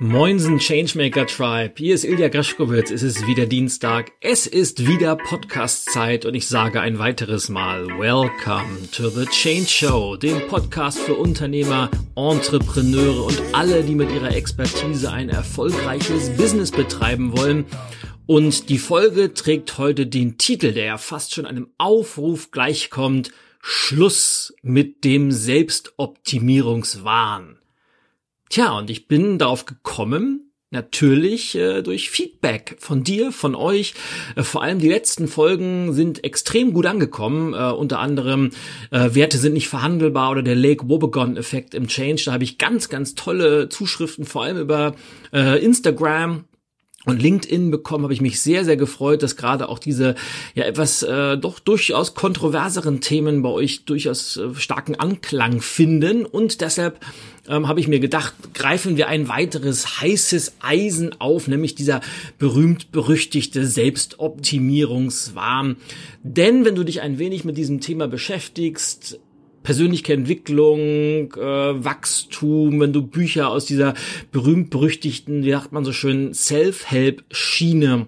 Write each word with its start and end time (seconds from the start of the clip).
Moinsen 0.00 0.60
Changemaker 0.60 1.26
Tribe, 1.26 1.74
hier 1.76 1.96
ist 1.96 2.04
Ilja 2.04 2.28
Graschkowitz, 2.28 2.92
es 2.92 3.02
ist 3.02 3.26
wieder 3.26 3.46
Dienstag, 3.46 4.12
es 4.20 4.46
ist 4.46 4.86
wieder 4.86 5.16
Podcast-Zeit 5.16 6.24
und 6.24 6.34
ich 6.34 6.46
sage 6.46 6.80
ein 6.80 7.00
weiteres 7.00 7.48
Mal 7.48 7.88
Welcome 7.98 8.88
to 8.92 9.08
the 9.08 9.26
Change 9.26 9.66
Show, 9.66 10.14
dem 10.14 10.46
Podcast 10.46 11.00
für 11.00 11.16
Unternehmer, 11.16 11.90
Entrepreneure 12.14 13.24
und 13.24 13.42
alle, 13.52 13.82
die 13.82 13.96
mit 13.96 14.12
ihrer 14.12 14.36
Expertise 14.36 15.10
ein 15.10 15.30
erfolgreiches 15.30 16.30
Business 16.36 16.70
betreiben 16.70 17.36
wollen. 17.36 17.64
Und 18.26 18.68
die 18.68 18.78
Folge 18.78 19.34
trägt 19.34 19.78
heute 19.78 20.06
den 20.06 20.38
Titel, 20.38 20.74
der 20.74 20.84
ja 20.84 20.98
fast 20.98 21.34
schon 21.34 21.44
einem 21.44 21.70
Aufruf 21.76 22.52
gleichkommt, 22.52 23.32
Schluss 23.60 24.54
mit 24.62 25.02
dem 25.02 25.32
Selbstoptimierungswahn. 25.32 27.57
Tja, 28.50 28.78
und 28.78 28.90
ich 28.90 29.08
bin 29.08 29.38
darauf 29.38 29.66
gekommen, 29.66 30.48
natürlich 30.70 31.54
äh, 31.54 31.82
durch 31.82 32.10
Feedback 32.10 32.76
von 32.78 33.02
dir, 33.02 33.32
von 33.32 33.54
euch. 33.54 33.94
Äh, 34.36 34.42
vor 34.42 34.62
allem 34.62 34.78
die 34.78 34.88
letzten 34.88 35.28
Folgen 35.28 35.92
sind 35.92 36.24
extrem 36.24 36.72
gut 36.72 36.86
angekommen. 36.86 37.54
Äh, 37.54 37.72
unter 37.72 37.98
anderem 37.98 38.50
äh, 38.90 39.14
Werte 39.14 39.38
sind 39.38 39.54
nicht 39.54 39.68
verhandelbar 39.68 40.30
oder 40.30 40.42
der 40.42 40.54
Lake 40.54 40.88
Wobegon-Effekt 40.88 41.74
im 41.74 41.88
Change. 41.88 42.22
Da 42.26 42.32
habe 42.32 42.44
ich 42.44 42.58
ganz, 42.58 42.88
ganz 42.88 43.14
tolle 43.14 43.68
Zuschriften, 43.68 44.24
vor 44.24 44.44
allem 44.44 44.58
über 44.58 44.94
äh, 45.32 45.62
Instagram 45.64 46.44
und 47.04 47.22
LinkedIn 47.22 47.70
bekommen, 47.70 48.02
habe 48.04 48.12
ich 48.12 48.20
mich 48.20 48.40
sehr, 48.40 48.64
sehr 48.64 48.76
gefreut, 48.76 49.22
dass 49.22 49.36
gerade 49.36 49.68
auch 49.68 49.78
diese 49.78 50.16
ja 50.54 50.64
etwas 50.64 51.04
äh, 51.04 51.38
doch 51.38 51.60
durchaus 51.60 52.14
kontroverseren 52.14 53.00
Themen 53.00 53.42
bei 53.42 53.50
euch 53.50 53.84
durchaus 53.84 54.36
äh, 54.36 54.52
starken 54.56 54.96
Anklang 54.96 55.60
finden. 55.60 56.26
Und 56.26 56.60
deshalb 56.60 56.98
ähm, 57.48 57.68
habe 57.68 57.78
ich 57.78 57.86
mir 57.86 58.00
gedacht, 58.00 58.34
greifen 58.52 58.96
wir 58.96 59.06
ein 59.06 59.28
weiteres 59.28 60.00
heißes 60.00 60.56
Eisen 60.60 61.20
auf, 61.20 61.46
nämlich 61.46 61.76
dieser 61.76 62.00
berühmt-berüchtigte 62.38 63.64
Selbstoptimierungswahn. 63.64 65.76
Denn 66.24 66.64
wenn 66.64 66.74
du 66.74 66.82
dich 66.84 67.00
ein 67.00 67.18
wenig 67.18 67.44
mit 67.44 67.56
diesem 67.56 67.80
Thema 67.80 68.08
beschäftigst, 68.08 69.20
persönliche 69.68 70.14
Entwicklung, 70.14 71.30
äh, 71.34 71.84
Wachstum, 71.84 72.80
wenn 72.80 72.94
du 72.94 73.02
Bücher 73.02 73.50
aus 73.50 73.66
dieser 73.66 73.92
berühmt-berüchtigten, 74.32 75.44
wie 75.44 75.50
sagt 75.50 75.72
man 75.72 75.84
so 75.84 75.92
schön, 75.92 76.32
Self-Help-Schiene 76.32 78.06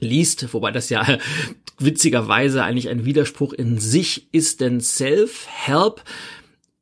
liest, 0.00 0.52
wobei 0.52 0.70
das 0.70 0.90
ja 0.90 1.06
witzigerweise 1.78 2.64
eigentlich 2.64 2.90
ein 2.90 3.06
Widerspruch 3.06 3.54
in 3.54 3.78
sich 3.78 4.28
ist, 4.32 4.60
denn 4.60 4.82
Self-Help 4.82 6.02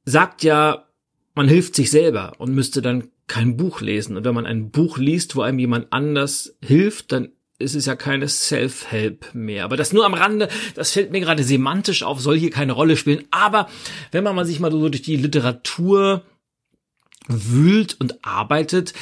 sagt 0.05 0.43
ja, 0.43 0.89
man 1.37 1.47
hilft 1.47 1.77
sich 1.77 1.93
selber 1.93 2.33
und 2.39 2.53
müsste 2.53 2.83
dann 2.83 3.05
kein 3.29 3.57
Buch 3.57 3.83
lesen. 3.83 4.17
Und 4.17 4.25
wenn 4.25 4.35
man 4.35 4.47
ein 4.47 4.73
Buch 4.73 4.99
liest, 4.99 5.37
wo 5.37 5.43
einem 5.43 5.61
jemand 5.61 5.93
anders 5.93 6.57
hilft, 6.61 7.13
dann 7.13 7.29
ist 7.61 7.75
es 7.75 7.87
ja 7.87 7.95
keine 7.95 8.29
Self-Help 8.29 9.35
mehr. 9.35 9.65
Aber 9.65 9.77
das 9.77 9.93
nur 9.93 10.05
am 10.05 10.15
Rande, 10.15 10.49
das 10.75 10.93
fällt 10.93 11.13
mir 11.13 11.21
gerade 11.21 11.45
semantisch 11.45 12.03
auf, 12.03 12.21
soll 12.21 12.39
hier 12.39 12.51
keine 12.51 12.73
Rolle 12.73 12.97
spielen. 12.97 13.25
Aber 13.31 13.69
wenn 14.13 14.25
man 14.25 14.47
sich 14.47 14.61
mal 14.61 14.73
so 14.73 14.89
durch 14.89 15.03
die 15.03 15.17
Literatur 15.17 16.25
wühlt 17.29 18.01
und 18.01 18.25
arbeitet, 18.25 18.95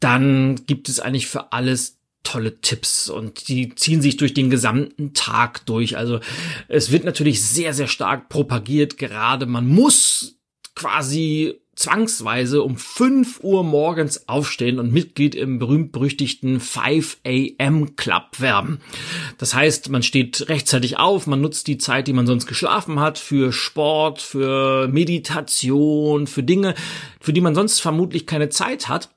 dann 0.00 0.66
gibt 0.66 0.88
es 0.88 1.00
eigentlich 1.00 1.26
für 1.26 1.52
alles 1.52 1.98
tolle 2.22 2.60
Tipps 2.60 3.08
und 3.08 3.48
die 3.48 3.74
ziehen 3.74 4.02
sich 4.02 4.16
durch 4.16 4.34
den 4.34 4.50
gesamten 4.50 5.14
Tag 5.14 5.64
durch. 5.66 5.96
Also 5.96 6.20
es 6.68 6.90
wird 6.90 7.04
natürlich 7.04 7.42
sehr, 7.42 7.72
sehr 7.72 7.88
stark 7.88 8.28
propagiert, 8.28 8.98
gerade 8.98 9.46
man 9.46 9.66
muss 9.66 10.38
quasi 10.74 11.60
zwangsweise 11.74 12.62
um 12.62 12.76
5 12.76 13.40
Uhr 13.42 13.64
morgens 13.64 14.28
aufstehen 14.28 14.78
und 14.78 14.92
Mitglied 14.92 15.34
im 15.34 15.58
berühmt-berüchtigten 15.58 16.60
5 16.60 17.18
AM 17.26 17.96
Club 17.96 18.40
werden. 18.40 18.80
Das 19.38 19.54
heißt, 19.54 19.88
man 19.88 20.02
steht 20.02 20.48
rechtzeitig 20.48 20.98
auf, 20.98 21.26
man 21.26 21.40
nutzt 21.40 21.66
die 21.66 21.78
Zeit, 21.78 22.06
die 22.06 22.12
man 22.12 22.26
sonst 22.26 22.46
geschlafen 22.46 23.00
hat, 23.00 23.18
für 23.18 23.52
Sport, 23.52 24.20
für 24.20 24.88
Meditation, 24.88 26.26
für 26.26 26.42
Dinge, 26.42 26.74
für 27.20 27.32
die 27.32 27.40
man 27.40 27.54
sonst 27.54 27.80
vermutlich 27.80 28.26
keine 28.26 28.50
Zeit 28.50 28.88
hat 28.88 29.10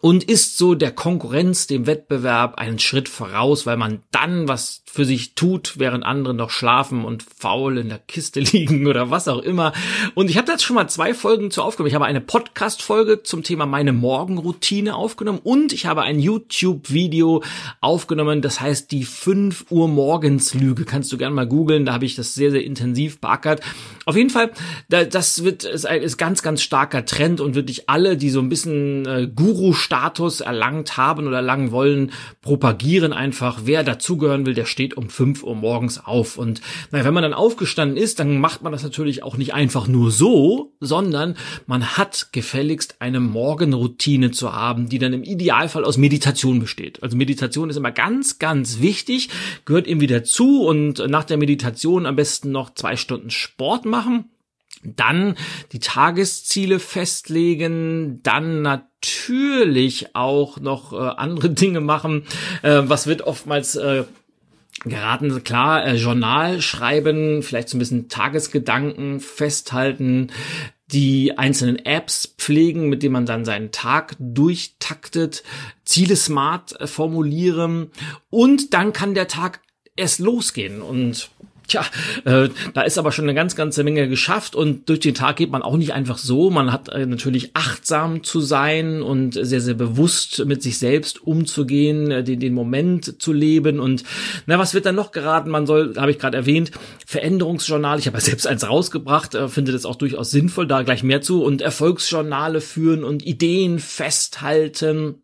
und 0.00 0.24
ist 0.24 0.56
so 0.56 0.74
der 0.74 0.92
Konkurrenz, 0.92 1.66
dem 1.66 1.86
Wettbewerb 1.86 2.56
einen 2.56 2.78
Schritt 2.78 3.08
voraus, 3.08 3.66
weil 3.66 3.76
man 3.76 4.02
dann 4.10 4.46
was 4.46 4.82
für 4.96 5.04
sich 5.04 5.34
tut, 5.34 5.74
während 5.76 6.04
andere 6.04 6.32
noch 6.32 6.48
schlafen 6.48 7.04
und 7.04 7.22
faul 7.22 7.76
in 7.76 7.90
der 7.90 7.98
Kiste 7.98 8.40
liegen 8.52 8.86
oder 8.86 9.10
was 9.10 9.28
auch 9.28 9.42
immer. 9.42 9.74
Und 10.14 10.30
ich 10.30 10.38
habe 10.38 10.50
jetzt 10.50 10.64
schon 10.64 10.74
mal 10.74 10.88
zwei 10.88 11.12
Folgen 11.12 11.50
zu 11.50 11.62
aufgenommen. 11.62 11.88
Ich 11.88 11.94
habe 11.94 12.06
eine 12.06 12.22
Podcast-Folge 12.22 13.22
zum 13.22 13.42
Thema 13.42 13.66
meine 13.66 13.92
Morgenroutine 13.92 14.94
aufgenommen 14.94 15.40
und 15.44 15.74
ich 15.74 15.84
habe 15.84 16.00
ein 16.02 16.18
YouTube-Video 16.18 17.42
aufgenommen, 17.82 18.40
das 18.40 18.62
heißt 18.62 18.90
die 18.90 19.04
5 19.04 19.66
Uhr 19.68 19.86
morgens 19.86 20.54
Lüge. 20.54 20.86
Kannst 20.86 21.12
du 21.12 21.18
gerne 21.18 21.34
mal 21.34 21.46
googeln, 21.46 21.84
da 21.84 21.92
habe 21.92 22.06
ich 22.06 22.16
das 22.16 22.34
sehr, 22.34 22.50
sehr 22.50 22.64
intensiv 22.64 23.20
beackert. 23.20 23.60
Auf 24.06 24.16
jeden 24.16 24.30
Fall, 24.30 24.50
das 24.88 25.44
wird 25.44 25.64
ist, 25.64 25.84
ist 25.84 26.16
ganz, 26.16 26.42
ganz 26.42 26.62
starker 26.62 27.04
Trend 27.04 27.42
und 27.42 27.54
wirklich 27.54 27.90
alle, 27.90 28.16
die 28.16 28.30
so 28.30 28.40
ein 28.40 28.48
bisschen 28.48 29.04
äh, 29.04 29.28
Guru 29.28 29.74
Status 29.74 30.40
erlangt 30.40 30.96
haben 30.96 31.26
oder 31.26 31.36
erlangen 31.36 31.70
wollen, 31.70 32.12
propagieren 32.40 33.12
einfach, 33.12 33.60
wer 33.64 33.84
dazugehören 33.84 34.46
will, 34.46 34.54
der 34.54 34.64
steht 34.64 34.85
um 34.94 35.08
5 35.08 35.42
Uhr 35.42 35.54
morgens 35.54 36.04
auf. 36.04 36.38
Und 36.38 36.60
naja, 36.90 37.04
wenn 37.04 37.14
man 37.14 37.22
dann 37.22 37.34
aufgestanden 37.34 37.96
ist, 37.96 38.20
dann 38.20 38.38
macht 38.38 38.62
man 38.62 38.72
das 38.72 38.82
natürlich 38.82 39.22
auch 39.22 39.36
nicht 39.36 39.54
einfach 39.54 39.88
nur 39.88 40.10
so, 40.10 40.74
sondern 40.80 41.36
man 41.66 41.96
hat 41.96 42.28
gefälligst 42.32 42.96
eine 43.00 43.20
Morgenroutine 43.20 44.30
zu 44.30 44.52
haben, 44.52 44.88
die 44.88 44.98
dann 44.98 45.12
im 45.12 45.24
Idealfall 45.24 45.84
aus 45.84 45.96
Meditation 45.96 46.60
besteht. 46.60 47.02
Also 47.02 47.16
Meditation 47.16 47.70
ist 47.70 47.76
immer 47.76 47.92
ganz, 47.92 48.38
ganz 48.38 48.80
wichtig, 48.80 49.30
gehört 49.64 49.86
eben 49.86 50.00
wieder 50.00 50.24
zu 50.24 50.62
und 50.62 50.98
nach 51.08 51.24
der 51.24 51.38
Meditation 51.38 52.06
am 52.06 52.16
besten 52.16 52.50
noch 52.50 52.74
zwei 52.74 52.96
Stunden 52.96 53.30
Sport 53.30 53.86
machen 53.86 54.26
dann 54.94 55.36
die 55.72 55.80
Tagesziele 55.80 56.78
festlegen, 56.78 58.20
dann 58.22 58.62
natürlich 58.62 60.14
auch 60.14 60.60
noch 60.60 60.92
äh, 60.92 60.96
andere 60.96 61.50
Dinge 61.50 61.80
machen. 61.80 62.24
Äh, 62.62 62.82
was 62.84 63.06
wird 63.06 63.22
oftmals 63.22 63.76
äh, 63.76 64.04
geraten, 64.88 65.42
klar, 65.44 65.86
äh, 65.86 65.96
Journal 65.96 66.60
schreiben, 66.62 67.42
vielleicht 67.42 67.68
so 67.68 67.76
ein 67.76 67.78
bisschen 67.78 68.08
Tagesgedanken 68.08 69.20
festhalten, 69.20 70.30
die 70.86 71.36
einzelnen 71.36 71.84
Apps 71.84 72.34
pflegen, 72.38 72.88
mit 72.88 73.02
denen 73.02 73.12
man 73.12 73.26
dann 73.26 73.44
seinen 73.44 73.72
Tag 73.72 74.16
durchtaktet, 74.18 75.42
Ziele 75.84 76.16
smart 76.16 76.80
äh, 76.80 76.86
formulieren. 76.86 77.90
Und 78.30 78.72
dann 78.74 78.92
kann 78.92 79.14
der 79.14 79.28
Tag 79.28 79.60
erst 79.96 80.20
losgehen. 80.20 80.82
Und 80.82 81.30
Tja, 81.66 81.84
äh, 82.24 82.48
da 82.74 82.82
ist 82.82 82.98
aber 82.98 83.12
schon 83.12 83.24
eine 83.24 83.34
ganz, 83.34 83.56
ganze 83.56 83.82
Menge 83.82 84.08
geschafft 84.08 84.54
und 84.54 84.88
durch 84.88 85.00
den 85.00 85.14
Tag 85.14 85.36
geht 85.36 85.50
man 85.50 85.62
auch 85.62 85.76
nicht 85.76 85.92
einfach 85.92 86.18
so. 86.18 86.50
Man 86.50 86.72
hat 86.72 86.88
äh, 86.88 87.06
natürlich 87.06 87.50
achtsam 87.54 88.22
zu 88.22 88.40
sein 88.40 89.02
und 89.02 89.32
sehr, 89.34 89.60
sehr 89.60 89.74
bewusst 89.74 90.44
mit 90.46 90.62
sich 90.62 90.78
selbst 90.78 91.22
umzugehen, 91.22 92.10
äh, 92.10 92.24
den, 92.24 92.40
den 92.40 92.54
Moment 92.54 93.20
zu 93.20 93.32
leben 93.32 93.80
und 93.80 94.04
na, 94.46 94.58
was 94.58 94.74
wird 94.74 94.86
dann 94.86 94.94
noch 94.94 95.10
geraten? 95.12 95.50
Man 95.50 95.66
soll, 95.66 95.94
habe 95.96 96.10
ich 96.10 96.18
gerade 96.18 96.36
erwähnt, 96.36 96.70
Veränderungsjournal. 97.06 97.98
Ich 97.98 98.06
habe 98.06 98.16
ja 98.18 98.20
selbst 98.22 98.46
eins 98.46 98.68
rausgebracht, 98.68 99.34
äh, 99.34 99.48
finde 99.48 99.72
das 99.72 99.86
auch 99.86 99.96
durchaus 99.96 100.30
sinnvoll, 100.30 100.66
da 100.66 100.82
gleich 100.82 101.02
mehr 101.02 101.20
zu 101.20 101.42
und 101.42 101.62
Erfolgsjournale 101.62 102.60
führen 102.60 103.04
und 103.04 103.26
Ideen 103.26 103.78
festhalten 103.78 105.22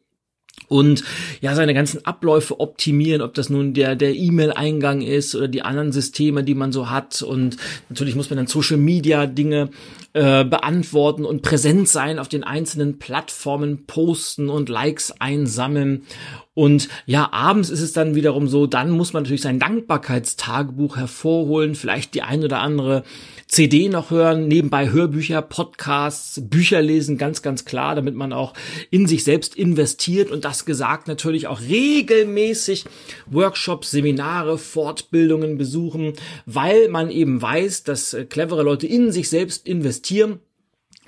und 0.69 1.05
ja 1.41 1.55
seine 1.55 1.75
ganzen 1.75 2.05
Abläufe 2.05 2.61
optimieren, 2.61 3.23
ob 3.23 3.35
das 3.35 3.51
nun 3.51 3.75
der 3.75 3.97
der 3.97 4.15
E-Mail-Eingang 4.15 5.03
ist 5.03 5.35
oder 5.35 5.49
die 5.49 5.63
anderen 5.63 5.93
Systeme, 5.93 6.45
die 6.45 6.55
man 6.55 6.73
so 6.73 6.91
hat. 6.91 7.23
Und 7.23 7.57
natürlich 7.89 8.15
muss 8.15 8.31
man 8.31 8.37
dann 8.39 8.47
Social 8.47 8.79
Media 8.79 9.27
Dinge 9.27 9.71
äh, 10.15 10.45
beantworten 10.45 11.25
und 11.25 11.41
präsent 11.41 11.89
sein 11.89 12.19
auf 12.19 12.29
den 12.29 12.45
einzelnen 12.45 12.99
Plattformen, 12.99 13.87
posten 13.87 14.51
und 14.51 14.69
Likes 14.69 15.15
einsammeln. 15.19 16.03
Und 16.55 16.91
ja, 17.07 17.33
abends 17.33 17.71
ist 17.71 17.81
es 17.81 17.95
dann 17.95 18.15
wiederum 18.15 18.47
so, 18.47 18.67
dann 18.67 18.91
muss 18.91 19.15
man 19.15 19.23
natürlich 19.23 19.41
sein 19.41 19.59
Dankbarkeitstagebuch 19.59 20.99
hervorholen, 20.99 21.75
vielleicht 21.75 22.13
die 22.13 22.21
ein 22.21 22.45
oder 22.45 22.61
andere 22.61 23.05
CD 23.47 23.89
noch 23.89 24.11
hören, 24.11 24.49
nebenbei 24.49 24.91
Hörbücher, 24.91 25.41
Podcasts, 25.41 26.43
Bücher 26.45 26.83
lesen, 26.83 27.17
ganz, 27.17 27.41
ganz 27.41 27.65
klar, 27.65 27.95
damit 27.95 28.15
man 28.15 28.35
auch 28.35 28.53
in 28.91 29.07
sich 29.07 29.25
selbst 29.25 29.57
investiert 29.57 30.31
und 30.31 30.45
das 30.45 30.67
gesagt 30.67 31.09
natürlich 31.09 31.47
auch 31.47 31.61
regelmäßig 31.63 32.85
Workshops, 33.31 33.91
Seminare, 33.91 34.59
Fortbildungen 34.59 35.57
besuchen, 35.57 36.15
weil 36.45 36.89
man 36.89 37.11
eben 37.11 37.41
weiß, 37.41 37.85
dass 37.85 38.15
clevere 38.29 38.63
Leute 38.63 38.87
in 38.87 39.11
sich 39.11 39.31
selbst 39.31 39.67
investieren 39.67 40.02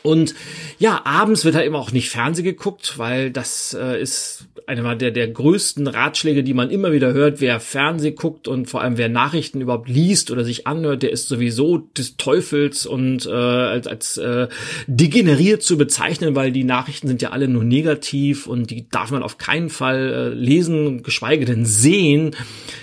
Und 0.02 0.34
ja, 0.78 1.00
abends 1.04 1.46
wird 1.46 1.54
halt 1.54 1.64
eben 1.64 1.76
auch 1.76 1.90
nicht 1.90 2.10
Fernseh 2.10 2.42
geguckt, 2.42 2.98
weil 2.98 3.30
das 3.30 3.74
äh, 3.78 4.00
ist 4.00 4.46
einer 4.66 4.96
der, 4.96 5.10
der 5.10 5.28
größten 5.28 5.86
Ratschläge, 5.86 6.42
die 6.42 6.52
man 6.52 6.70
immer 6.70 6.92
wieder 6.92 7.14
hört. 7.14 7.40
Wer 7.40 7.58
Fernseh 7.58 8.10
guckt 8.12 8.46
und 8.46 8.66
vor 8.66 8.82
allem 8.82 8.98
wer 8.98 9.08
Nachrichten 9.08 9.62
überhaupt 9.62 9.88
liest 9.88 10.30
oder 10.30 10.44
sich 10.44 10.66
anhört, 10.66 11.02
der 11.02 11.10
ist 11.10 11.28
sowieso 11.28 11.78
des 11.78 12.18
Teufels 12.18 12.84
und 12.84 13.24
äh, 13.24 13.30
als, 13.30 13.86
als 13.86 14.16
äh, 14.18 14.48
degeneriert 14.86 15.62
zu 15.62 15.78
bezeichnen, 15.78 16.34
weil 16.34 16.52
die 16.52 16.64
Nachrichten 16.64 17.08
sind 17.08 17.22
ja 17.22 17.30
alle 17.30 17.48
nur 17.48 17.64
negativ 17.64 18.46
und 18.46 18.70
die 18.70 18.88
darf 18.88 19.10
man 19.10 19.22
auf 19.22 19.38
keinen 19.38 19.70
Fall 19.70 20.12
äh, 20.12 20.28
lesen, 20.34 21.02
geschweige 21.02 21.46
denn 21.46 21.64
sehen. 21.64 22.36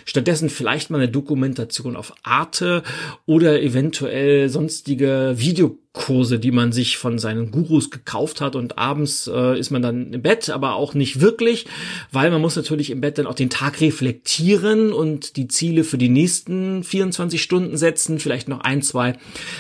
Stattdessen 0.05 0.49
vielleicht 0.49 0.89
mal 0.89 0.97
eine 0.97 1.09
Dokumentation 1.09 1.95
auf 1.95 2.13
Arte 2.23 2.81
oder 3.27 3.61
eventuell 3.61 4.49
sonstige 4.49 5.35
Video 5.37 5.77
Kurse, 5.93 6.39
die 6.39 6.51
man 6.51 6.71
sich 6.71 6.97
von 6.97 7.19
seinen 7.19 7.51
Gurus 7.51 7.91
gekauft 7.91 8.39
hat 8.39 8.55
und 8.55 8.77
abends 8.77 9.27
äh, 9.27 9.59
ist 9.59 9.71
man 9.71 9.81
dann 9.81 10.13
im 10.13 10.21
Bett, 10.21 10.49
aber 10.49 10.75
auch 10.75 10.93
nicht 10.93 11.19
wirklich, 11.19 11.65
weil 12.13 12.31
man 12.31 12.39
muss 12.39 12.55
natürlich 12.55 12.91
im 12.91 13.01
Bett 13.01 13.17
dann 13.17 13.27
auch 13.27 13.35
den 13.35 13.49
Tag 13.49 13.81
reflektieren 13.81 14.93
und 14.93 15.35
die 15.35 15.49
Ziele 15.49 15.83
für 15.83 15.97
die 15.97 16.07
nächsten 16.07 16.85
24 16.85 17.43
Stunden 17.43 17.75
setzen, 17.75 18.19
vielleicht 18.19 18.47
noch 18.47 18.61
ein, 18.61 18.81
zwei 18.81 19.17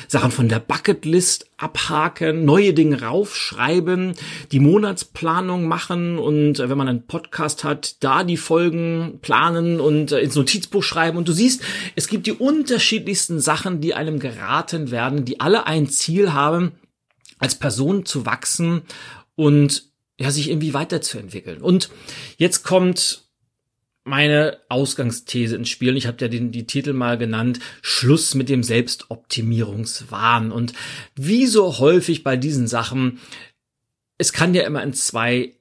Sachen 0.07 0.31
von 0.31 0.47
der 0.47 0.59
Bucketlist 0.59 1.47
abhaken, 1.57 2.45
neue 2.45 2.73
Dinge 2.73 3.01
raufschreiben, 3.01 4.13
die 4.51 4.59
Monatsplanung 4.59 5.67
machen 5.67 6.17
und 6.17 6.59
äh, 6.59 6.69
wenn 6.69 6.77
man 6.77 6.87
einen 6.87 7.07
Podcast 7.07 7.63
hat, 7.63 7.97
da 7.99 8.23
die 8.23 8.37
Folgen 8.37 9.19
planen 9.21 9.79
und 9.79 10.11
äh, 10.13 10.21
ins 10.21 10.35
Notizbuch 10.35 10.83
schreiben. 10.83 11.17
Und 11.17 11.27
du 11.27 11.33
siehst, 11.33 11.61
es 11.95 12.07
gibt 12.07 12.25
die 12.25 12.31
unterschiedlichsten 12.31 13.39
Sachen, 13.39 13.81
die 13.81 13.93
einem 13.93 14.19
geraten 14.19 14.91
werden, 14.91 15.25
die 15.25 15.39
alle 15.39 15.67
ein 15.67 15.87
Ziel 15.87 16.20
haben, 16.29 16.73
als 17.39 17.57
Person 17.57 18.05
zu 18.05 18.25
wachsen 18.25 18.83
und 19.35 19.91
ja, 20.19 20.29
sich 20.31 20.49
irgendwie 20.49 20.73
weiterzuentwickeln. 20.73 21.61
Und 21.61 21.89
jetzt 22.37 22.63
kommt 22.63 23.23
meine 24.03 24.59
Ausgangsthese 24.69 25.55
ins 25.55 25.69
Spiel. 25.69 25.95
Ich 25.97 26.07
habe 26.07 26.17
ja 26.21 26.27
den, 26.27 26.51
die 26.51 26.65
Titel 26.65 26.93
mal 26.93 27.17
genannt, 27.17 27.59
Schluss 27.81 28.35
mit 28.35 28.49
dem 28.49 28.63
Selbstoptimierungswahn. 28.63 30.51
Und 30.51 30.73
wie 31.15 31.45
so 31.45 31.79
häufig 31.79 32.23
bei 32.23 32.37
diesen 32.37 32.67
Sachen, 32.67 33.19
es 34.17 34.33
kann 34.33 34.53
ja 34.53 34.63
immer 34.63 34.83
in 34.83 34.93
zwei 34.93 35.55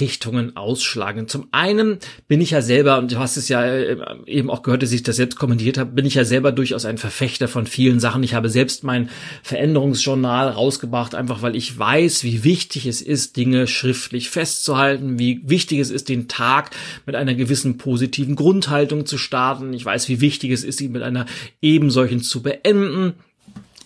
Richtungen 0.00 0.56
ausschlagen. 0.56 1.28
Zum 1.28 1.48
einen 1.52 1.98
bin 2.28 2.40
ich 2.40 2.50
ja 2.50 2.62
selber, 2.62 2.98
und 2.98 3.12
du 3.12 3.18
hast 3.18 3.36
es 3.36 3.48
ja 3.48 3.64
äh, 3.64 3.96
eben 4.26 4.50
auch 4.50 4.62
gehört, 4.62 4.82
dass 4.82 4.92
ich 4.92 5.02
das 5.02 5.16
selbst 5.16 5.36
kommentiert 5.36 5.78
habe, 5.78 5.92
bin 5.92 6.06
ich 6.06 6.14
ja 6.14 6.24
selber 6.24 6.52
durchaus 6.52 6.84
ein 6.84 6.98
Verfechter 6.98 7.48
von 7.48 7.66
vielen 7.66 8.00
Sachen. 8.00 8.22
Ich 8.22 8.34
habe 8.34 8.48
selbst 8.48 8.84
mein 8.84 9.10
Veränderungsjournal 9.42 10.48
rausgebracht, 10.50 11.14
einfach 11.14 11.42
weil 11.42 11.56
ich 11.56 11.78
weiß, 11.78 12.24
wie 12.24 12.44
wichtig 12.44 12.86
es 12.86 13.00
ist, 13.00 13.36
Dinge 13.36 13.66
schriftlich 13.66 14.30
festzuhalten, 14.30 15.18
wie 15.18 15.40
wichtig 15.44 15.78
es 15.80 15.90
ist, 15.90 16.08
den 16.08 16.28
Tag 16.28 16.70
mit 17.06 17.16
einer 17.16 17.34
gewissen 17.34 17.78
positiven 17.78 18.36
Grundhaltung 18.36 19.06
zu 19.06 19.18
starten. 19.18 19.72
Ich 19.72 19.84
weiß, 19.84 20.08
wie 20.08 20.20
wichtig 20.20 20.50
es 20.50 20.64
ist, 20.64 20.80
ihn 20.80 20.92
mit 20.92 21.02
einer 21.02 21.26
ebensolchen 21.62 22.22
zu 22.22 22.42
beenden. 22.42 23.14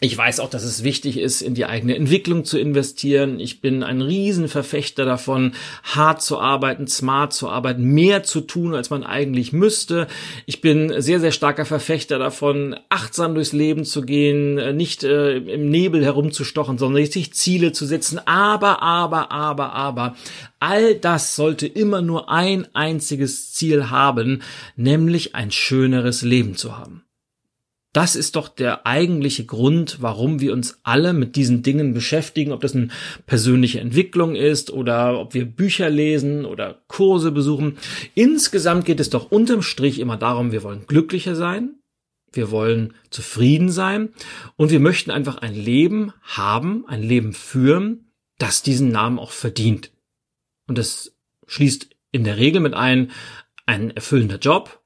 Ich 0.00 0.16
weiß 0.16 0.38
auch, 0.38 0.48
dass 0.48 0.62
es 0.62 0.84
wichtig 0.84 1.18
ist, 1.18 1.42
in 1.42 1.54
die 1.54 1.64
eigene 1.64 1.96
Entwicklung 1.96 2.44
zu 2.44 2.56
investieren. 2.56 3.40
Ich 3.40 3.60
bin 3.60 3.82
ein 3.82 4.00
Riesenverfechter 4.00 5.04
davon, 5.04 5.54
hart 5.82 6.22
zu 6.22 6.38
arbeiten, 6.38 6.86
smart 6.86 7.32
zu 7.32 7.48
arbeiten, 7.48 7.82
mehr 7.82 8.22
zu 8.22 8.42
tun, 8.42 8.76
als 8.76 8.90
man 8.90 9.02
eigentlich 9.02 9.52
müsste. 9.52 10.06
Ich 10.46 10.60
bin 10.60 11.02
sehr, 11.02 11.18
sehr 11.18 11.32
starker 11.32 11.64
Verfechter 11.64 12.20
davon, 12.20 12.78
achtsam 12.88 13.34
durchs 13.34 13.52
Leben 13.52 13.84
zu 13.84 14.02
gehen, 14.02 14.76
nicht 14.76 15.02
äh, 15.02 15.38
im 15.38 15.68
Nebel 15.68 16.04
herumzustochen, 16.04 16.78
sondern 16.78 17.04
sich 17.04 17.34
Ziele 17.34 17.72
zu 17.72 17.84
setzen. 17.84 18.20
Aber, 18.24 18.80
aber, 18.82 19.32
aber, 19.32 19.72
aber, 19.72 20.14
all 20.60 20.94
das 20.94 21.34
sollte 21.34 21.66
immer 21.66 22.02
nur 22.02 22.30
ein 22.30 22.68
einziges 22.72 23.52
Ziel 23.52 23.90
haben, 23.90 24.42
nämlich 24.76 25.34
ein 25.34 25.50
schöneres 25.50 26.22
Leben 26.22 26.54
zu 26.54 26.78
haben. 26.78 27.02
Das 27.98 28.14
ist 28.14 28.36
doch 28.36 28.46
der 28.46 28.86
eigentliche 28.86 29.44
Grund, 29.44 30.00
warum 30.00 30.38
wir 30.38 30.52
uns 30.52 30.78
alle 30.84 31.12
mit 31.12 31.34
diesen 31.34 31.64
Dingen 31.64 31.94
beschäftigen, 31.94 32.52
ob 32.52 32.60
das 32.60 32.76
eine 32.76 32.90
persönliche 33.26 33.80
Entwicklung 33.80 34.36
ist 34.36 34.70
oder 34.70 35.18
ob 35.18 35.34
wir 35.34 35.44
Bücher 35.44 35.90
lesen 35.90 36.44
oder 36.44 36.80
Kurse 36.86 37.32
besuchen. 37.32 37.76
Insgesamt 38.14 38.84
geht 38.84 39.00
es 39.00 39.10
doch 39.10 39.32
unterm 39.32 39.62
Strich 39.62 39.98
immer 39.98 40.16
darum, 40.16 40.52
wir 40.52 40.62
wollen 40.62 40.86
glücklicher 40.86 41.34
sein, 41.34 41.74
wir 42.30 42.52
wollen 42.52 42.94
zufrieden 43.10 43.68
sein 43.68 44.10
und 44.54 44.70
wir 44.70 44.78
möchten 44.78 45.10
einfach 45.10 45.38
ein 45.38 45.56
Leben 45.56 46.12
haben, 46.22 46.84
ein 46.86 47.02
Leben 47.02 47.32
führen, 47.32 48.12
das 48.38 48.62
diesen 48.62 48.92
Namen 48.92 49.18
auch 49.18 49.32
verdient. 49.32 49.90
Und 50.68 50.78
das 50.78 51.16
schließt 51.48 51.88
in 52.12 52.22
der 52.22 52.36
Regel 52.36 52.60
mit 52.60 52.74
ein, 52.74 53.10
ein 53.66 53.90
erfüllender 53.90 54.38
Job, 54.38 54.77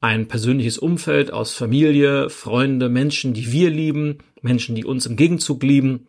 ein 0.00 0.28
persönliches 0.28 0.78
Umfeld 0.78 1.32
aus 1.32 1.52
Familie, 1.52 2.30
Freunde, 2.30 2.88
Menschen, 2.88 3.34
die 3.34 3.50
wir 3.52 3.70
lieben, 3.70 4.18
Menschen, 4.42 4.74
die 4.74 4.84
uns 4.84 5.06
im 5.06 5.16
Gegenzug 5.16 5.62
lieben, 5.62 6.06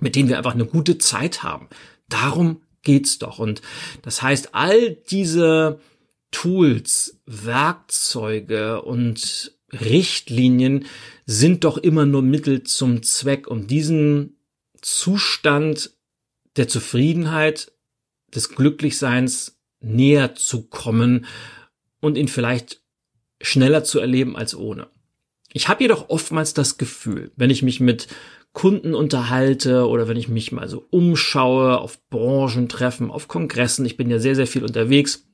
mit 0.00 0.14
denen 0.16 0.28
wir 0.28 0.38
einfach 0.38 0.54
eine 0.54 0.66
gute 0.66 0.98
Zeit 0.98 1.42
haben. 1.42 1.68
Darum 2.08 2.62
geht's 2.82 3.18
doch. 3.18 3.38
Und 3.38 3.62
das 4.02 4.22
heißt, 4.22 4.54
all 4.54 4.90
diese 5.10 5.80
Tools, 6.30 7.20
Werkzeuge 7.26 8.82
und 8.82 9.56
Richtlinien 9.72 10.86
sind 11.26 11.64
doch 11.64 11.78
immer 11.78 12.06
nur 12.06 12.22
Mittel 12.22 12.62
zum 12.62 13.02
Zweck, 13.02 13.48
um 13.48 13.66
diesen 13.66 14.36
Zustand 14.80 15.90
der 16.56 16.68
Zufriedenheit, 16.68 17.72
des 18.34 18.50
Glücklichseins 18.50 19.58
näher 19.80 20.34
zu 20.34 20.62
kommen 20.62 21.26
und 22.00 22.16
ihn 22.16 22.28
vielleicht 22.28 22.81
schneller 23.42 23.84
zu 23.84 23.98
erleben 23.98 24.36
als 24.36 24.54
ohne. 24.54 24.86
Ich 25.52 25.68
habe 25.68 25.82
jedoch 25.82 26.08
oftmals 26.08 26.54
das 26.54 26.78
Gefühl, 26.78 27.32
wenn 27.36 27.50
ich 27.50 27.62
mich 27.62 27.80
mit 27.80 28.08
Kunden 28.52 28.94
unterhalte 28.94 29.86
oder 29.86 30.08
wenn 30.08 30.16
ich 30.16 30.28
mich 30.28 30.52
mal 30.52 30.68
so 30.68 30.86
umschaue 30.90 31.78
auf 31.78 31.98
Branchentreffen, 32.08 33.10
auf 33.10 33.28
Kongressen, 33.28 33.86
ich 33.86 33.96
bin 33.96 34.10
ja 34.10 34.18
sehr, 34.18 34.34
sehr 34.34 34.46
viel 34.46 34.64
unterwegs, 34.64 35.26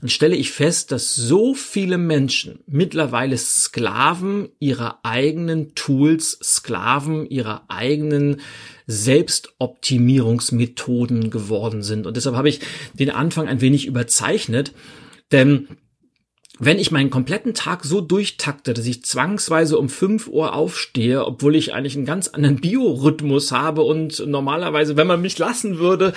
dann 0.00 0.08
stelle 0.08 0.36
ich 0.36 0.52
fest, 0.52 0.92
dass 0.92 1.16
so 1.16 1.52
viele 1.54 1.98
Menschen 1.98 2.60
mittlerweile 2.66 3.36
Sklaven 3.36 4.48
ihrer 4.60 5.00
eigenen 5.02 5.74
Tools, 5.74 6.38
Sklaven 6.42 7.26
ihrer 7.26 7.64
eigenen 7.68 8.40
Selbstoptimierungsmethoden 8.86 11.30
geworden 11.30 11.82
sind. 11.82 12.06
Und 12.06 12.16
deshalb 12.16 12.36
habe 12.36 12.48
ich 12.48 12.60
den 12.94 13.10
Anfang 13.10 13.48
ein 13.48 13.60
wenig 13.60 13.86
überzeichnet, 13.86 14.72
denn 15.32 15.66
wenn 16.58 16.78
ich 16.78 16.90
meinen 16.90 17.10
kompletten 17.10 17.54
Tag 17.54 17.84
so 17.84 18.00
durchtakte, 18.00 18.74
dass 18.74 18.86
ich 18.86 19.04
zwangsweise 19.04 19.78
um 19.78 19.88
5 19.88 20.28
Uhr 20.28 20.54
aufstehe, 20.54 21.24
obwohl 21.24 21.54
ich 21.54 21.72
eigentlich 21.72 21.96
einen 21.96 22.06
ganz 22.06 22.28
anderen 22.28 22.56
Biorhythmus 22.56 23.52
habe 23.52 23.82
und 23.82 24.26
normalerweise, 24.26 24.96
wenn 24.96 25.06
man 25.06 25.20
mich 25.20 25.38
lassen 25.38 25.78
würde, 25.78 26.12